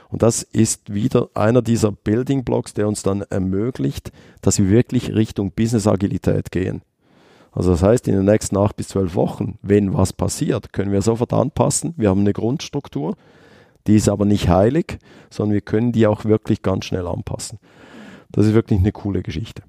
[0.10, 4.12] Und das ist wieder einer dieser Building Blocks, der uns dann ermöglicht,
[4.42, 6.82] dass wir wirklich Richtung Business Agilität gehen.
[7.52, 11.02] Also das heißt, in den nächsten acht bis zwölf Wochen, wenn was passiert, können wir
[11.02, 11.94] sofort anpassen.
[11.98, 13.16] Wir haben eine Grundstruktur,
[13.88, 17.60] die ist aber nicht heilig, sondern wir können die auch wirklich ganz schnell anpassen.
[18.32, 19.64] Das ist wirklich eine coole Geschichte.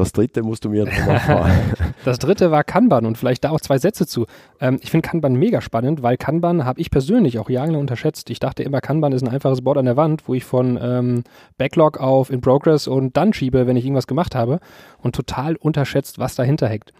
[0.00, 1.74] Das dritte musst du mir nochmal fragen.
[2.06, 4.24] das dritte war Kanban und vielleicht da auch zwei Sätze zu.
[4.58, 8.30] Ähm, ich finde Kanban mega spannend, weil Kanban habe ich persönlich auch jahrelang unterschätzt.
[8.30, 11.24] Ich dachte immer, Kanban ist ein einfaches Board an der Wand, wo ich von ähm,
[11.58, 14.60] Backlog auf In Progress und dann schiebe, wenn ich irgendwas gemacht habe
[15.02, 16.94] und total unterschätzt, was dahinter hängt.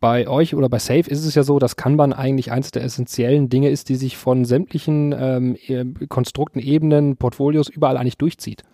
[0.00, 3.48] Bei euch oder bei Safe ist es ja so, dass Kanban eigentlich eines der essentiellen
[3.48, 8.64] Dinge ist, die sich von sämtlichen ähm, Konstrukten, Ebenen, Portfolios überall eigentlich durchzieht.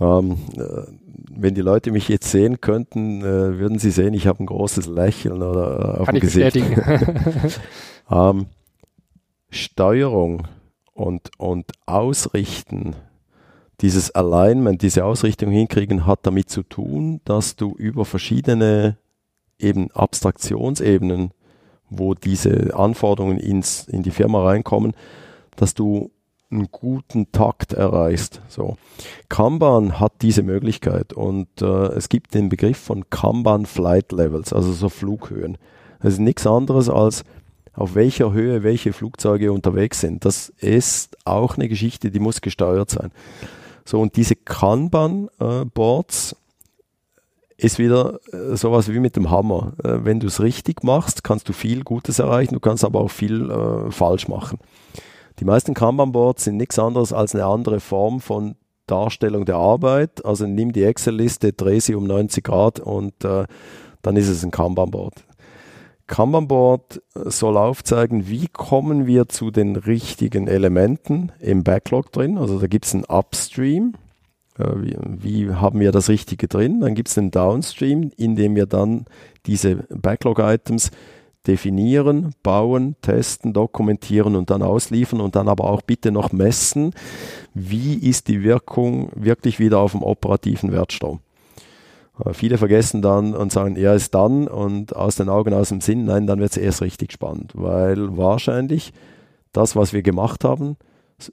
[0.00, 0.86] Ähm, äh,
[1.36, 4.86] wenn die Leute mich jetzt sehen könnten, äh, würden sie sehen, ich habe ein großes
[4.86, 6.56] Lächeln oder äh, auf Kann dem Gesicht.
[8.10, 8.46] ähm,
[9.50, 10.48] Steuerung
[10.92, 12.96] und, und Ausrichten,
[13.80, 18.96] dieses Alignment, diese Ausrichtung hinkriegen, hat damit zu tun, dass du über verschiedene
[19.58, 21.30] eben Abstraktionsebenen,
[21.90, 24.94] wo diese Anforderungen ins, in die Firma reinkommen,
[25.56, 26.10] dass du
[26.54, 28.40] einen guten Takt erreichst.
[28.48, 28.76] So.
[29.28, 34.72] Kanban hat diese Möglichkeit und äh, es gibt den Begriff von Kanban Flight Levels, also
[34.72, 35.58] so Flughöhen.
[36.00, 37.24] Das ist nichts anderes als
[37.74, 40.24] auf welcher Höhe welche Flugzeuge unterwegs sind.
[40.24, 43.10] Das ist auch eine Geschichte, die muss gesteuert sein.
[43.84, 46.36] So, und diese Kanban-Boards äh,
[47.56, 49.72] ist wieder äh, sowas wie mit dem Hammer.
[49.82, 53.10] Äh, wenn du es richtig machst, kannst du viel Gutes erreichen, du kannst aber auch
[53.10, 54.58] viel äh, falsch machen.
[55.40, 60.24] Die meisten Kanban-Boards sind nichts anderes als eine andere Form von Darstellung der Arbeit.
[60.24, 63.44] Also nimm die Excel-Liste, dreh sie um 90 Grad und äh,
[64.02, 65.24] dann ist es ein Kanban-Board.
[66.06, 72.36] Kanban-Board soll aufzeigen, wie kommen wir zu den richtigen Elementen im Backlog drin.
[72.36, 73.94] Also da gibt es ein Upstream,
[74.58, 76.80] äh, wie, wie, haben wir das Richtige drin.
[76.80, 79.06] Dann gibt es einen Downstream, in dem wir dann
[79.46, 80.90] diese Backlog-Items
[81.46, 86.94] definieren, bauen, testen, dokumentieren und dann ausliefern und dann aber auch bitte noch messen,
[87.52, 91.20] wie ist die Wirkung wirklich wieder auf dem operativen Wertstrom.
[92.24, 95.80] Äh, viele vergessen dann und sagen, er ist dann und aus den Augen, aus dem
[95.80, 96.04] Sinn.
[96.04, 98.92] Nein, dann wird es erst richtig spannend, weil wahrscheinlich
[99.52, 100.76] das, was wir gemacht haben,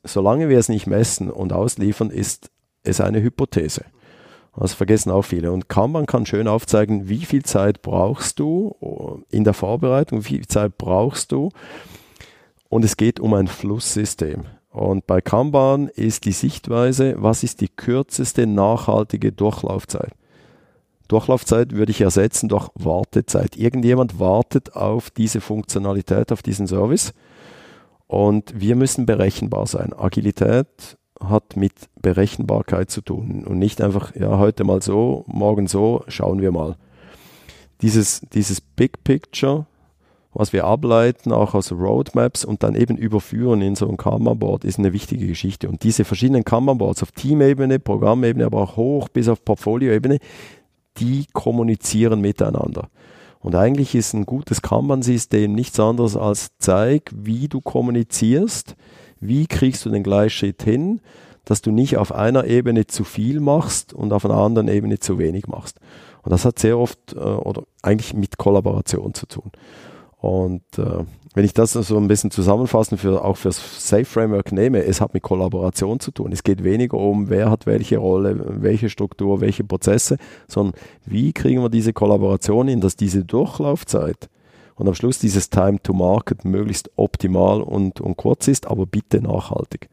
[0.03, 2.51] solange wir es nicht messen und ausliefern, ist
[2.83, 3.85] es eine Hypothese.
[4.55, 5.51] Das vergessen auch viele.
[5.51, 10.37] Und Kanban kann schön aufzeigen, wie viel Zeit brauchst du äh, in der Vorbereitung, wie
[10.37, 11.49] viel Zeit brauchst du.
[12.69, 14.45] Und es geht um ein Flusssystem.
[14.69, 20.13] Und bei Kanban ist die Sichtweise, was ist die kürzeste nachhaltige Durchlaufzeit?
[21.09, 23.57] Durchlaufzeit würde ich ersetzen durch Wartezeit.
[23.57, 27.13] Irgendjemand wartet auf diese Funktionalität, auf diesen Service.
[28.07, 29.93] Und wir müssen berechenbar sein.
[29.93, 30.97] Agilität
[31.29, 36.41] hat mit Berechenbarkeit zu tun und nicht einfach, ja, heute mal so, morgen so, schauen
[36.41, 36.75] wir mal.
[37.81, 39.65] Dieses, dieses Big Picture,
[40.33, 44.79] was wir ableiten, auch aus Roadmaps und dann eben überführen in so ein Kanban-Board, ist
[44.79, 45.67] eine wichtige Geschichte.
[45.67, 50.19] Und diese verschiedenen Kanban-Boards auf Teamebene, Programmebene, aber auch hoch bis auf Portfolioebene,
[50.97, 52.89] die kommunizieren miteinander.
[53.39, 58.75] Und eigentlich ist ein gutes Kanban-System nichts anderes als zeig, wie du kommunizierst,
[59.21, 60.99] wie kriegst du den Gleichschritt hin,
[61.45, 65.17] dass du nicht auf einer Ebene zu viel machst und auf einer anderen Ebene zu
[65.17, 65.79] wenig machst.
[66.23, 69.51] Und das hat sehr oft äh, oder eigentlich mit Kollaboration zu tun.
[70.19, 71.03] Und äh,
[71.33, 75.13] wenn ich das so ein bisschen zusammenfassen, für, auch fürs Safe Framework nehme, es hat
[75.13, 76.31] mit Kollaboration zu tun.
[76.31, 81.63] Es geht weniger um, wer hat welche Rolle, welche Struktur, welche Prozesse, sondern wie kriegen
[81.63, 84.29] wir diese Kollaboration hin, dass diese Durchlaufzeit
[84.81, 89.21] und am Schluss dieses Time to Market möglichst optimal und, und kurz ist, aber bitte
[89.21, 89.89] nachhaltig.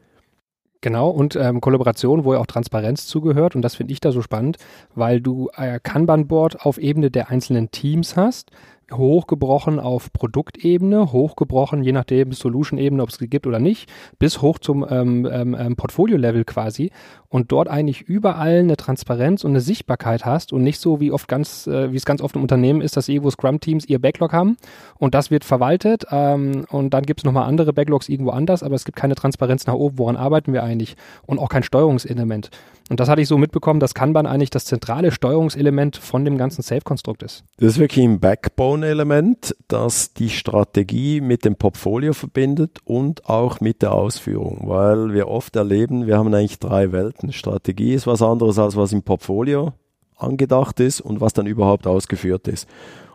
[0.81, 3.55] Genau, und ähm, Kollaboration, wo ja auch Transparenz zugehört.
[3.55, 4.57] Und das finde ich da so spannend,
[4.95, 8.49] weil du äh, Kanban-Board auf Ebene der einzelnen Teams hast.
[8.91, 14.83] hochgebrochen auf Produktebene, hochgebrochen, je nachdem Solution-Ebene, ob es gibt oder nicht, bis hoch zum
[14.89, 16.89] ähm, ähm, ähm, Portfolio-Level quasi
[17.29, 21.27] und dort eigentlich überall eine Transparenz und eine Sichtbarkeit hast und nicht so wie oft
[21.27, 24.57] ganz, äh, wie es ganz oft im Unternehmen ist, dass irgendwo Scrum-Teams ihr Backlog haben
[24.97, 28.75] und das wird verwaltet ähm, und dann gibt es nochmal andere Backlogs irgendwo anders, aber
[28.75, 32.49] es gibt keine Transparenz nach oben, woran arbeiten wir eigentlich und auch kein Steuerungselement.
[32.89, 36.63] Und das hatte ich so mitbekommen, dass Kanban eigentlich das zentrale Steuerungselement von dem ganzen
[36.63, 37.43] Safe-Konstrukt ist.
[37.57, 43.83] Das ist wirklich ein Backbone-Element, das die Strategie mit dem Portfolio verbindet und auch mit
[43.83, 47.18] der Ausführung, weil wir oft erleben, wir haben eigentlich drei Welten.
[47.31, 49.73] Strategie ist was anderes als was im Portfolio
[50.17, 52.67] angedacht ist und was dann überhaupt ausgeführt ist.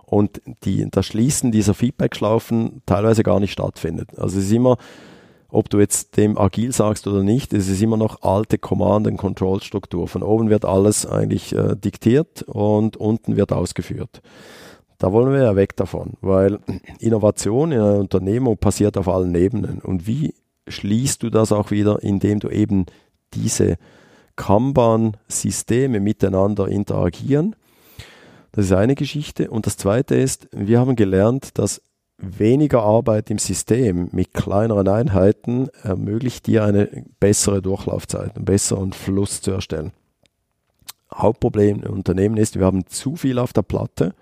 [0.04, 4.18] Und die, das Schließen dieser Feedback-Schlaufen teilweise gar nicht stattfindet.
[4.18, 4.76] Also es ist immer
[5.54, 10.08] ob du jetzt dem agil sagst oder nicht, es ist immer noch alte Command-and-Control-Struktur.
[10.08, 14.20] Von oben wird alles eigentlich äh, diktiert und unten wird ausgeführt.
[14.98, 16.58] Da wollen wir ja weg davon, weil
[16.98, 19.80] Innovation in einer Unternehmung passiert auf allen Ebenen.
[19.80, 20.34] Und wie
[20.66, 22.86] schließt du das auch wieder, indem du eben
[23.34, 23.76] diese
[24.36, 27.56] Kanban-Systeme miteinander interagieren?
[28.52, 29.50] Das ist eine Geschichte.
[29.50, 31.82] Und das zweite ist, wir haben gelernt, dass
[32.18, 39.40] weniger Arbeit im System mit kleineren Einheiten ermöglicht dir eine bessere Durchlaufzeit, einen besseren Fluss
[39.40, 39.92] zu erstellen.
[41.12, 44.14] Hauptproblem im Unternehmen ist, wir haben zu viel auf der Platte.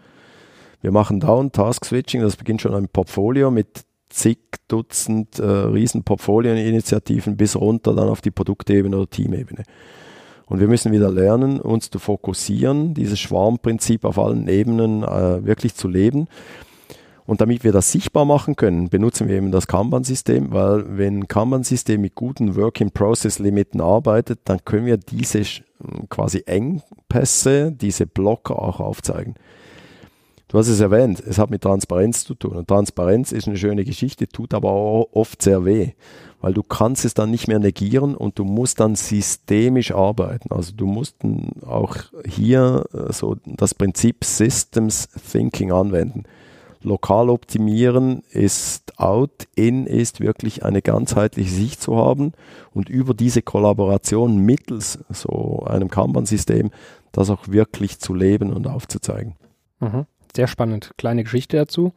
[0.81, 4.39] Wir machen Down Task Switching, das beginnt schon ein Portfolio mit zig
[4.69, 9.65] Dutzend äh, riesen Portfolieninitiativen bis runter dann auf die Produktebene oder Teamebene.
[10.47, 15.75] Und wir müssen wieder lernen, uns zu fokussieren, dieses Schwarmprinzip auf allen Ebenen äh, wirklich
[15.75, 16.27] zu leben.
[17.25, 21.29] Und damit wir das sichtbar machen können, benutzen wir eben das Kanban-System, weil wenn ein
[21.29, 25.43] Kanban-System mit guten Work-in-Process-Limiten arbeitet, dann können wir diese
[26.09, 29.35] quasi Engpässe, diese Blocker auch aufzeigen.
[30.53, 32.53] Du hast es erwähnt, es hat mit Transparenz zu tun.
[32.53, 35.92] Und Transparenz ist eine schöne Geschichte, tut aber auch oft sehr weh,
[36.42, 40.53] weil du kannst es dann nicht mehr negieren und du musst dann systemisch arbeiten.
[40.53, 41.16] Also du musst
[41.66, 41.96] auch
[42.26, 46.24] hier äh, so das Prinzip Systems Thinking anwenden
[46.84, 52.32] lokal optimieren ist out, in ist wirklich eine ganzheitliche Sicht zu haben
[52.72, 56.72] und über diese Kollaboration mittels so einem Kanban-System
[57.12, 59.34] das auch wirklich zu leben und aufzuzeigen.
[59.80, 60.07] Mhm.
[60.35, 60.93] Sehr spannend.
[60.97, 61.93] Kleine Geschichte dazu.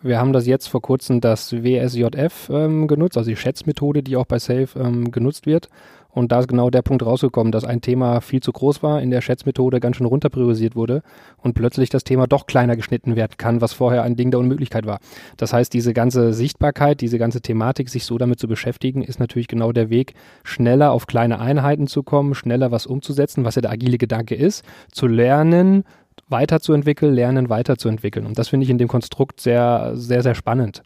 [0.00, 4.26] Wir haben das jetzt vor kurzem das WSJF ähm, genutzt, also die Schätzmethode, die auch
[4.26, 5.68] bei Safe ähm, genutzt wird.
[6.10, 9.10] Und da ist genau der Punkt rausgekommen, dass ein Thema viel zu groß war, in
[9.10, 11.02] der Schätzmethode ganz schön runter priorisiert wurde
[11.38, 14.86] und plötzlich das Thema doch kleiner geschnitten werden kann, was vorher ein Ding der Unmöglichkeit
[14.86, 15.00] war.
[15.36, 19.48] Das heißt, diese ganze Sichtbarkeit, diese ganze Thematik, sich so damit zu beschäftigen, ist natürlich
[19.48, 20.14] genau der Weg,
[20.44, 24.64] schneller auf kleine Einheiten zu kommen, schneller was umzusetzen, was ja der agile Gedanke ist,
[24.90, 25.84] zu lernen,
[26.28, 28.26] weiterzuentwickeln, lernen, weiterzuentwickeln.
[28.26, 30.82] Und das finde ich in dem Konstrukt sehr, sehr, sehr spannend.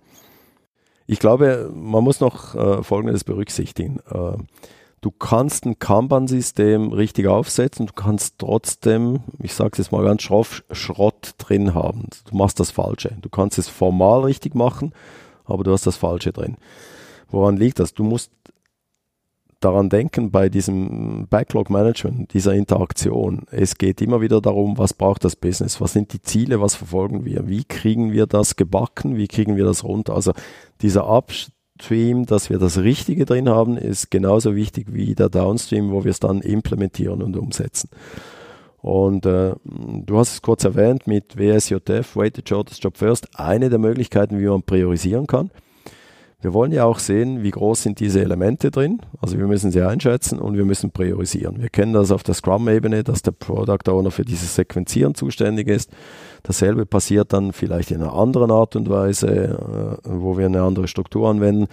[1.06, 3.98] Ich glaube, man muss noch äh, Folgendes berücksichtigen.
[4.10, 4.38] Äh,
[5.00, 10.22] du kannst ein Kanban-System richtig aufsetzen, du kannst trotzdem, ich sage es jetzt mal ganz
[10.22, 12.08] schroff, Schrott drin haben.
[12.30, 13.16] Du machst das Falsche.
[13.20, 14.92] Du kannst es formal richtig machen,
[15.44, 16.56] aber du hast das Falsche drin.
[17.30, 17.94] Woran liegt das?
[17.94, 18.30] Du musst
[19.64, 23.42] daran denken bei diesem Backlog-Management, dieser Interaktion.
[23.50, 25.80] Es geht immer wieder darum, was braucht das Business?
[25.80, 26.60] Was sind die Ziele?
[26.60, 27.48] Was verfolgen wir?
[27.48, 29.16] Wie kriegen wir das gebacken?
[29.16, 30.14] Wie kriegen wir das runter?
[30.14, 30.32] Also
[30.80, 36.04] dieser Upstream, dass wir das Richtige drin haben, ist genauso wichtig wie der Downstream, wo
[36.04, 37.88] wir es dann implementieren und umsetzen.
[38.82, 43.78] Und äh, du hast es kurz erwähnt mit WSJF, Weighted Shortest Job First, eine der
[43.78, 45.50] Möglichkeiten, wie man priorisieren kann.
[46.42, 49.00] Wir wollen ja auch sehen, wie groß sind diese Elemente drin.
[49.20, 51.62] Also wir müssen sie einschätzen und wir müssen priorisieren.
[51.62, 55.92] Wir kennen das auf der Scrum-Ebene, dass der Product Owner für dieses Sequenzieren zuständig ist.
[56.42, 59.54] Dasselbe passiert dann vielleicht in einer anderen Art und Weise, äh,
[60.04, 61.68] wo wir eine andere Struktur anwenden,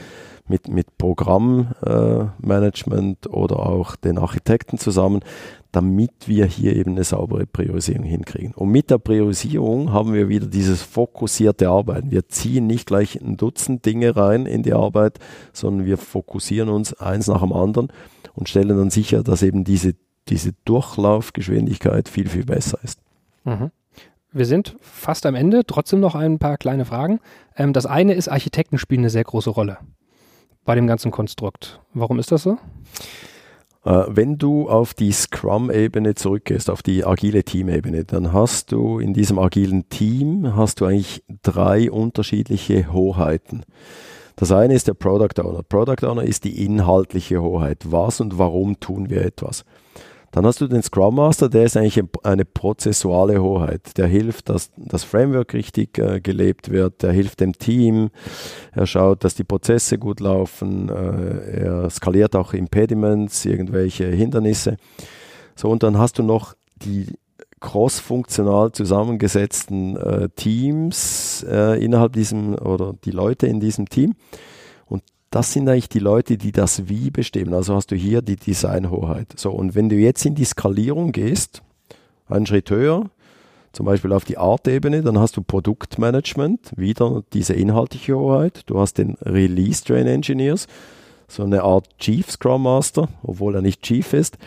[0.47, 5.21] mit, mit Programmmanagement äh, oder auch den Architekten zusammen,
[5.71, 8.53] damit wir hier eben eine saubere Priorisierung hinkriegen.
[8.55, 12.11] Und mit der Priorisierung haben wir wieder dieses fokussierte Arbeiten.
[12.11, 15.19] Wir ziehen nicht gleich ein Dutzend Dinge rein in die Arbeit,
[15.53, 17.89] sondern wir fokussieren uns eins nach dem anderen
[18.33, 19.93] und stellen dann sicher, dass eben diese,
[20.27, 22.99] diese Durchlaufgeschwindigkeit viel, viel besser ist.
[23.43, 23.69] Mhm.
[24.31, 27.19] Wir sind fast am Ende, trotzdem noch ein paar kleine Fragen.
[27.57, 29.77] Ähm, das eine ist, Architekten spielen eine sehr große Rolle
[30.65, 31.81] bei dem ganzen Konstrukt.
[31.95, 32.59] Warum ist das so?
[33.83, 39.15] Äh, wenn du auf die Scrum-Ebene zurückgehst, auf die agile Team-Ebene, dann hast du in
[39.15, 43.63] diesem agilen Team hast du eigentlich drei unterschiedliche Hoheiten.
[44.35, 45.63] Das eine ist der Product Owner.
[45.63, 47.79] Product Owner ist die inhaltliche Hoheit.
[47.85, 49.65] Was und warum tun wir etwas?
[50.31, 53.97] Dann hast du den Scrum Master, der ist eigentlich eine prozessuale Hoheit.
[53.97, 58.09] Der hilft, dass das Framework richtig äh, gelebt wird, der hilft dem Team,
[58.71, 64.77] er schaut, dass die Prozesse gut laufen, äh, er skaliert auch Impediments, irgendwelche Hindernisse.
[65.55, 66.53] So, und dann hast du noch
[66.83, 67.07] die
[67.59, 74.15] cross-funktional zusammengesetzten äh, Teams äh, innerhalb diesem oder die Leute in diesem Team.
[75.29, 77.53] Das sind eigentlich die Leute, die das Wie bestimmen.
[77.53, 79.27] Also hast du hier die Designhoheit.
[79.35, 81.61] So, und wenn du jetzt in die Skalierung gehst,
[82.27, 83.09] einen Schritt höher,
[83.71, 88.63] zum Beispiel auf die Art-Ebene, dann hast du Produktmanagement, wieder diese inhaltliche Hoheit.
[88.65, 90.67] Du hast den Release Train Engineers,
[91.27, 94.39] so eine Art Chief Scrum Master, obwohl er nicht Chief ist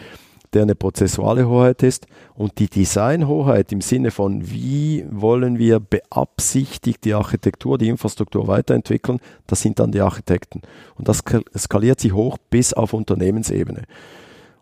[0.53, 7.05] der eine prozessuale Hoheit ist und die Designhoheit im Sinne von, wie wollen wir beabsichtigt
[7.05, 10.62] die Architektur, die Infrastruktur weiterentwickeln, das sind dann die Architekten.
[10.96, 11.22] Und das
[11.57, 13.82] skaliert sich hoch bis auf Unternehmensebene.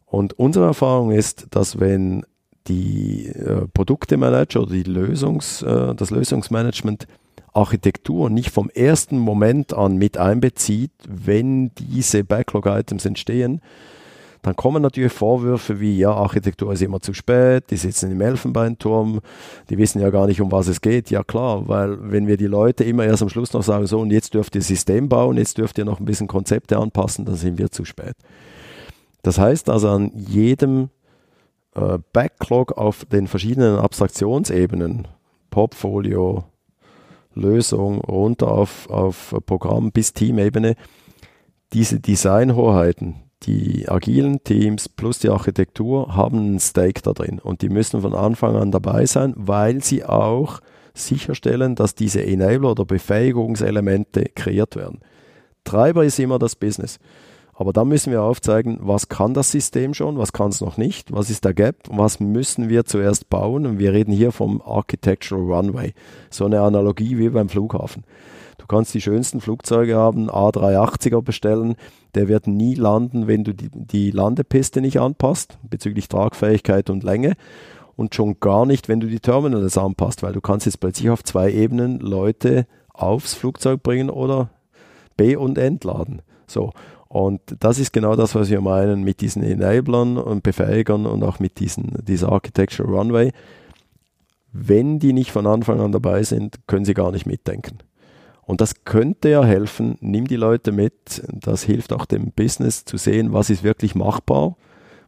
[0.07, 2.24] Und unsere Erfahrung ist, dass wenn
[2.66, 7.07] die äh, Produktemanager oder die Lösungs, äh, das Lösungsmanagement
[7.53, 13.61] Architektur nicht vom ersten Moment an mit einbezieht, wenn diese Backlog-Items entstehen,
[14.43, 19.20] dann kommen natürlich Vorwürfe wie, ja, Architektur ist immer zu spät, die sitzen im Elfenbeinturm,
[19.68, 21.11] die wissen ja gar nicht, um was es geht.
[21.11, 24.11] Ja klar, weil wenn wir die Leute immer erst am Schluss noch sagen, so und
[24.11, 27.59] jetzt dürft ihr System bauen, jetzt dürft ihr noch ein bisschen Konzepte anpassen, dann sind
[27.59, 28.14] wir zu spät.
[29.22, 30.88] Das heißt also an jedem
[31.74, 35.07] äh, Backlog auf den verschiedenen Abstraktionsebenen,
[35.51, 36.45] Portfolio,
[37.34, 40.76] Lösung, runter auf, auf Programm bis Teamebene,
[41.72, 47.68] diese Designhoheiten, die agilen Teams plus die Architektur haben einen Stake da drin und die
[47.68, 50.61] müssen von Anfang an dabei sein, weil sie auch
[50.95, 55.01] sicherstellen, dass diese Enabler oder Befähigungselemente kreiert werden.
[55.64, 56.99] Treiber ist immer das Business.
[57.61, 61.12] Aber da müssen wir aufzeigen, was kann das System schon, was kann es noch nicht,
[61.12, 63.66] was ist der Gap, was müssen wir zuerst bauen.
[63.66, 65.93] Und wir reden hier vom Architectural Runway.
[66.30, 68.05] So eine Analogie wie beim Flughafen.
[68.71, 71.75] Du kannst die schönsten Flugzeuge haben, A380er bestellen,
[72.14, 77.33] der wird nie landen, wenn du die, die Landepiste nicht anpasst, bezüglich Tragfähigkeit und Länge.
[77.97, 81.25] Und schon gar nicht, wenn du die Terminals anpasst, weil du kannst jetzt plötzlich auf
[81.25, 84.51] zwei Ebenen Leute aufs Flugzeug bringen oder
[85.16, 86.23] B- und entladen.
[86.47, 86.71] So.
[87.09, 91.41] Und das ist genau das, was wir meinen mit diesen Enablern und Befähigern und auch
[91.41, 93.33] mit diesen, dieser Architecture Runway.
[94.53, 97.79] Wenn die nicht von Anfang an dabei sind, können sie gar nicht mitdenken.
[98.51, 101.23] Und das könnte ja helfen, nimm die Leute mit.
[101.29, 104.57] Das hilft auch dem Business zu sehen, was ist wirklich machbar,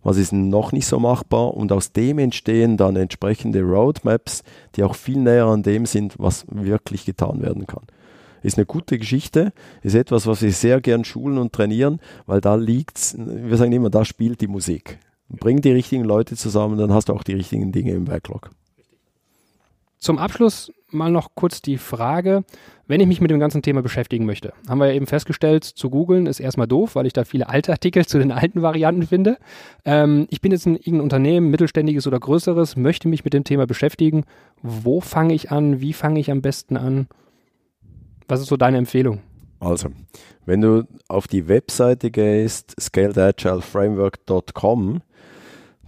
[0.04, 1.54] was ist noch nicht so machbar.
[1.54, 4.44] Und aus dem entstehen dann entsprechende Roadmaps,
[4.76, 7.82] die auch viel näher an dem sind, was wirklich getan werden kann.
[8.42, 12.54] Ist eine gute Geschichte, ist etwas, was wir sehr gern schulen und trainieren, weil da
[12.54, 15.00] liegt, wir sagen immer, da spielt die Musik.
[15.28, 18.50] Bring die richtigen Leute zusammen, dann hast du auch die richtigen Dinge im Backlog.
[19.98, 22.44] Zum Abschluss mal noch kurz die Frage,
[22.86, 24.52] wenn ich mich mit dem ganzen Thema beschäftigen möchte.
[24.68, 27.72] Haben wir ja eben festgestellt, zu googeln ist erstmal doof, weil ich da viele alte
[27.72, 29.36] Artikel zu den alten Varianten finde.
[29.84, 33.66] Ähm, ich bin jetzt ein irgendein Unternehmen, mittelständiges oder größeres, möchte mich mit dem Thema
[33.66, 34.24] beschäftigen.
[34.62, 35.80] Wo fange ich an?
[35.80, 37.08] Wie fange ich am besten an?
[38.28, 39.20] Was ist so deine Empfehlung?
[39.60, 39.90] Also,
[40.44, 45.02] wenn du auf die Webseite gehst, scaledagileframework.com,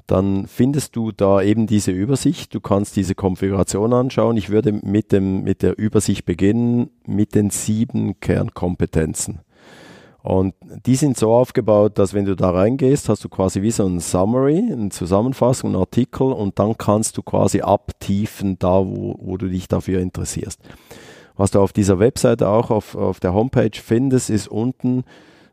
[0.06, 2.54] dann findest du da eben diese Übersicht.
[2.54, 4.36] Du kannst diese Konfiguration anschauen.
[4.36, 9.40] Ich würde mit, dem, mit der Übersicht beginnen mit den sieben Kernkompetenzen.
[10.22, 10.54] Und
[10.86, 14.00] die sind so aufgebaut, dass wenn du da reingehst, hast du quasi wie so ein
[14.00, 19.48] Summary, eine Zusammenfassung, einen Artikel und dann kannst du quasi abtiefen da, wo, wo du
[19.48, 20.60] dich dafür interessierst.
[21.36, 25.04] Was du auf dieser Webseite auch auf, auf der Homepage findest, ist unten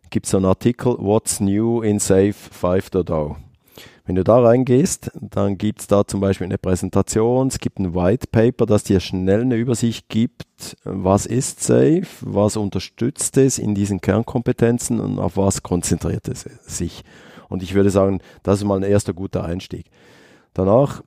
[0.09, 3.35] gibt es so einen Artikel What's New in Safe 5.0.
[4.11, 7.95] Wenn du da reingehst, dann gibt es da zum Beispiel eine Präsentation, es gibt ein
[7.95, 13.73] White Paper, das dir schnell eine Übersicht gibt, was ist Safe, was unterstützt es in
[13.73, 17.05] diesen Kernkompetenzen und auf was konzentriert es sich.
[17.47, 19.85] Und ich würde sagen, das ist mal ein erster guter Einstieg.
[20.53, 21.03] Danach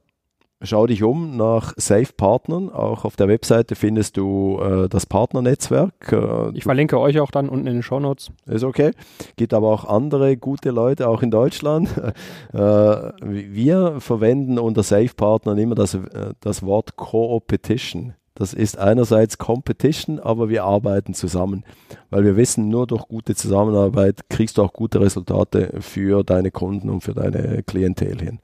[0.65, 2.71] schau dich um nach Safe-Partnern.
[2.71, 6.12] Auch auf der Webseite findest du äh, das Partnernetzwerk.
[6.12, 8.31] Äh, ich verlinke euch auch dann unten in den Show Notes.
[8.47, 8.93] Ist okay.
[9.37, 11.89] Gibt aber auch andere gute Leute, auch in Deutschland.
[12.53, 16.01] äh, wir verwenden unter Safe-Partnern immer das, äh,
[16.41, 18.15] das Wort Co-Opetition.
[18.37, 21.65] Das ist einerseits Competition, aber wir arbeiten zusammen,
[22.11, 26.91] weil wir wissen, nur durch gute Zusammenarbeit kriegst du auch gute Resultate für deine Kunden
[26.91, 28.41] und für deine Klientel hin.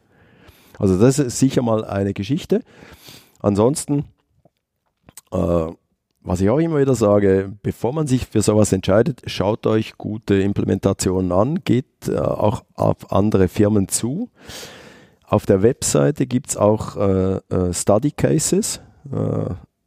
[0.81, 2.63] Also das ist sicher mal eine Geschichte.
[3.39, 4.07] Ansonsten,
[5.31, 5.67] äh,
[6.23, 10.35] was ich auch immer wieder sage, bevor man sich für sowas entscheidet, schaut euch gute
[10.35, 14.31] Implementationen an, geht äh, auch auf andere Firmen zu.
[15.25, 18.81] Auf der Webseite gibt es auch äh, äh, Study Cases.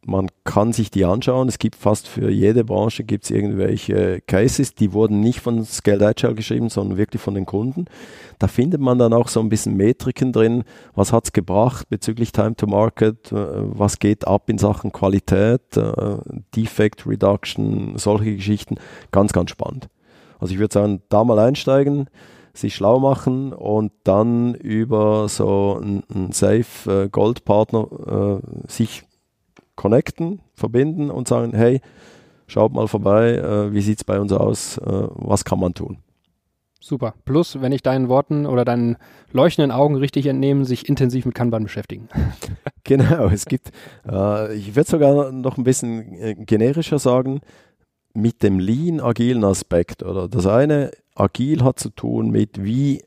[0.04, 1.48] Äh, man kann sich die anschauen.
[1.48, 6.36] Es gibt fast für jede Branche gibt's irgendwelche Cases, die wurden nicht von Scaled Agile
[6.36, 7.86] geschrieben, sondern wirklich von den Kunden.
[8.40, 10.64] Da findet man dann auch so ein bisschen Metriken drin.
[10.96, 13.32] Was hat's gebracht bezüglich Time to Market?
[13.32, 15.78] Äh, was geht ab in Sachen Qualität?
[15.78, 16.18] Äh,
[16.56, 17.98] Defect Reduction?
[17.98, 18.76] Solche Geschichten.
[19.12, 19.90] Ganz, ganz spannend.
[20.40, 22.10] Also ich würde sagen, da mal einsteigen
[22.56, 29.02] sich schlau machen und dann über so einen Safe Gold Partner äh, sich
[29.76, 31.82] connecten, verbinden und sagen, hey,
[32.48, 35.98] schaut mal vorbei, äh, wie sieht es bei uns aus, äh, was kann man tun.
[36.80, 37.14] Super.
[37.24, 38.98] Plus, wenn ich deinen Worten oder deinen
[39.32, 42.10] leuchtenden Augen richtig entnehme, sich intensiv mit Kanban beschäftigen.
[42.84, 43.72] genau, es gibt,
[44.06, 47.40] äh, ich würde sogar noch ein bisschen äh, generischer sagen,
[48.14, 50.04] mit dem lean-agilen Aspekt.
[50.04, 53.02] Oder das eine, agil hat zu tun mit, wie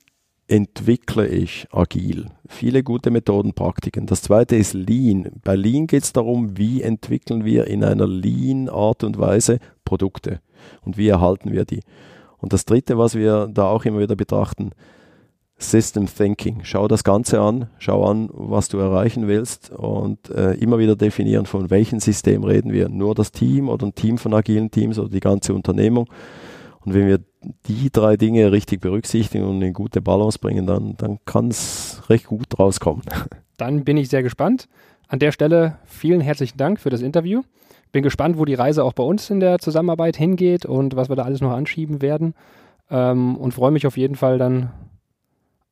[0.49, 2.27] entwickle ich agil.
[2.49, 4.07] Viele gute Methoden, Praktiken.
[4.07, 5.31] Das zweite ist Lean.
[5.43, 10.41] Bei Lean geht es darum, wie entwickeln wir in einer Lean Art und Weise Produkte
[10.85, 11.81] und wie erhalten wir die.
[12.39, 14.71] Und das dritte, was wir da auch immer wieder betrachten,
[15.59, 16.61] System Thinking.
[16.65, 21.47] Schau das Ganze an, schau an, was du erreichen willst und äh, immer wieder definieren,
[21.47, 22.91] von welchem System reden wir.
[22.91, 26.09] Nur das Team oder ein Team von agilen Teams oder die ganze Unternehmung.
[26.87, 27.19] Und wenn wir
[27.67, 32.27] die drei Dinge richtig berücksichtigen und in gute Balance bringen, dann, dann kann es recht
[32.27, 33.03] gut rauskommen.
[33.59, 34.69] Dann bin ich sehr gespannt.
[35.09, 37.41] An der Stelle vielen herzlichen Dank für das Interview.
[37.91, 41.17] Bin gespannt, wo die Reise auch bei uns in der Zusammenarbeit hingeht und was wir
[41.17, 42.35] da alles noch anschieben werden.
[42.91, 44.73] Ähm, und freue mich auf jeden Fall dann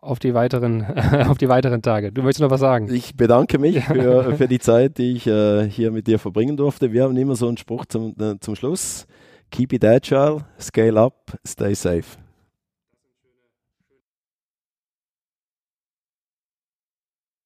[0.00, 0.84] auf die weiteren,
[1.28, 2.10] auf die weiteren Tage.
[2.10, 2.88] Du möchtest noch was sagen?
[2.90, 6.92] Ich bedanke mich für, für die Zeit, die ich äh, hier mit dir verbringen durfte.
[6.92, 9.06] Wir haben immer so einen Spruch zum, äh, zum Schluss.
[9.54, 12.16] Keep it agile, scale up, stay safe.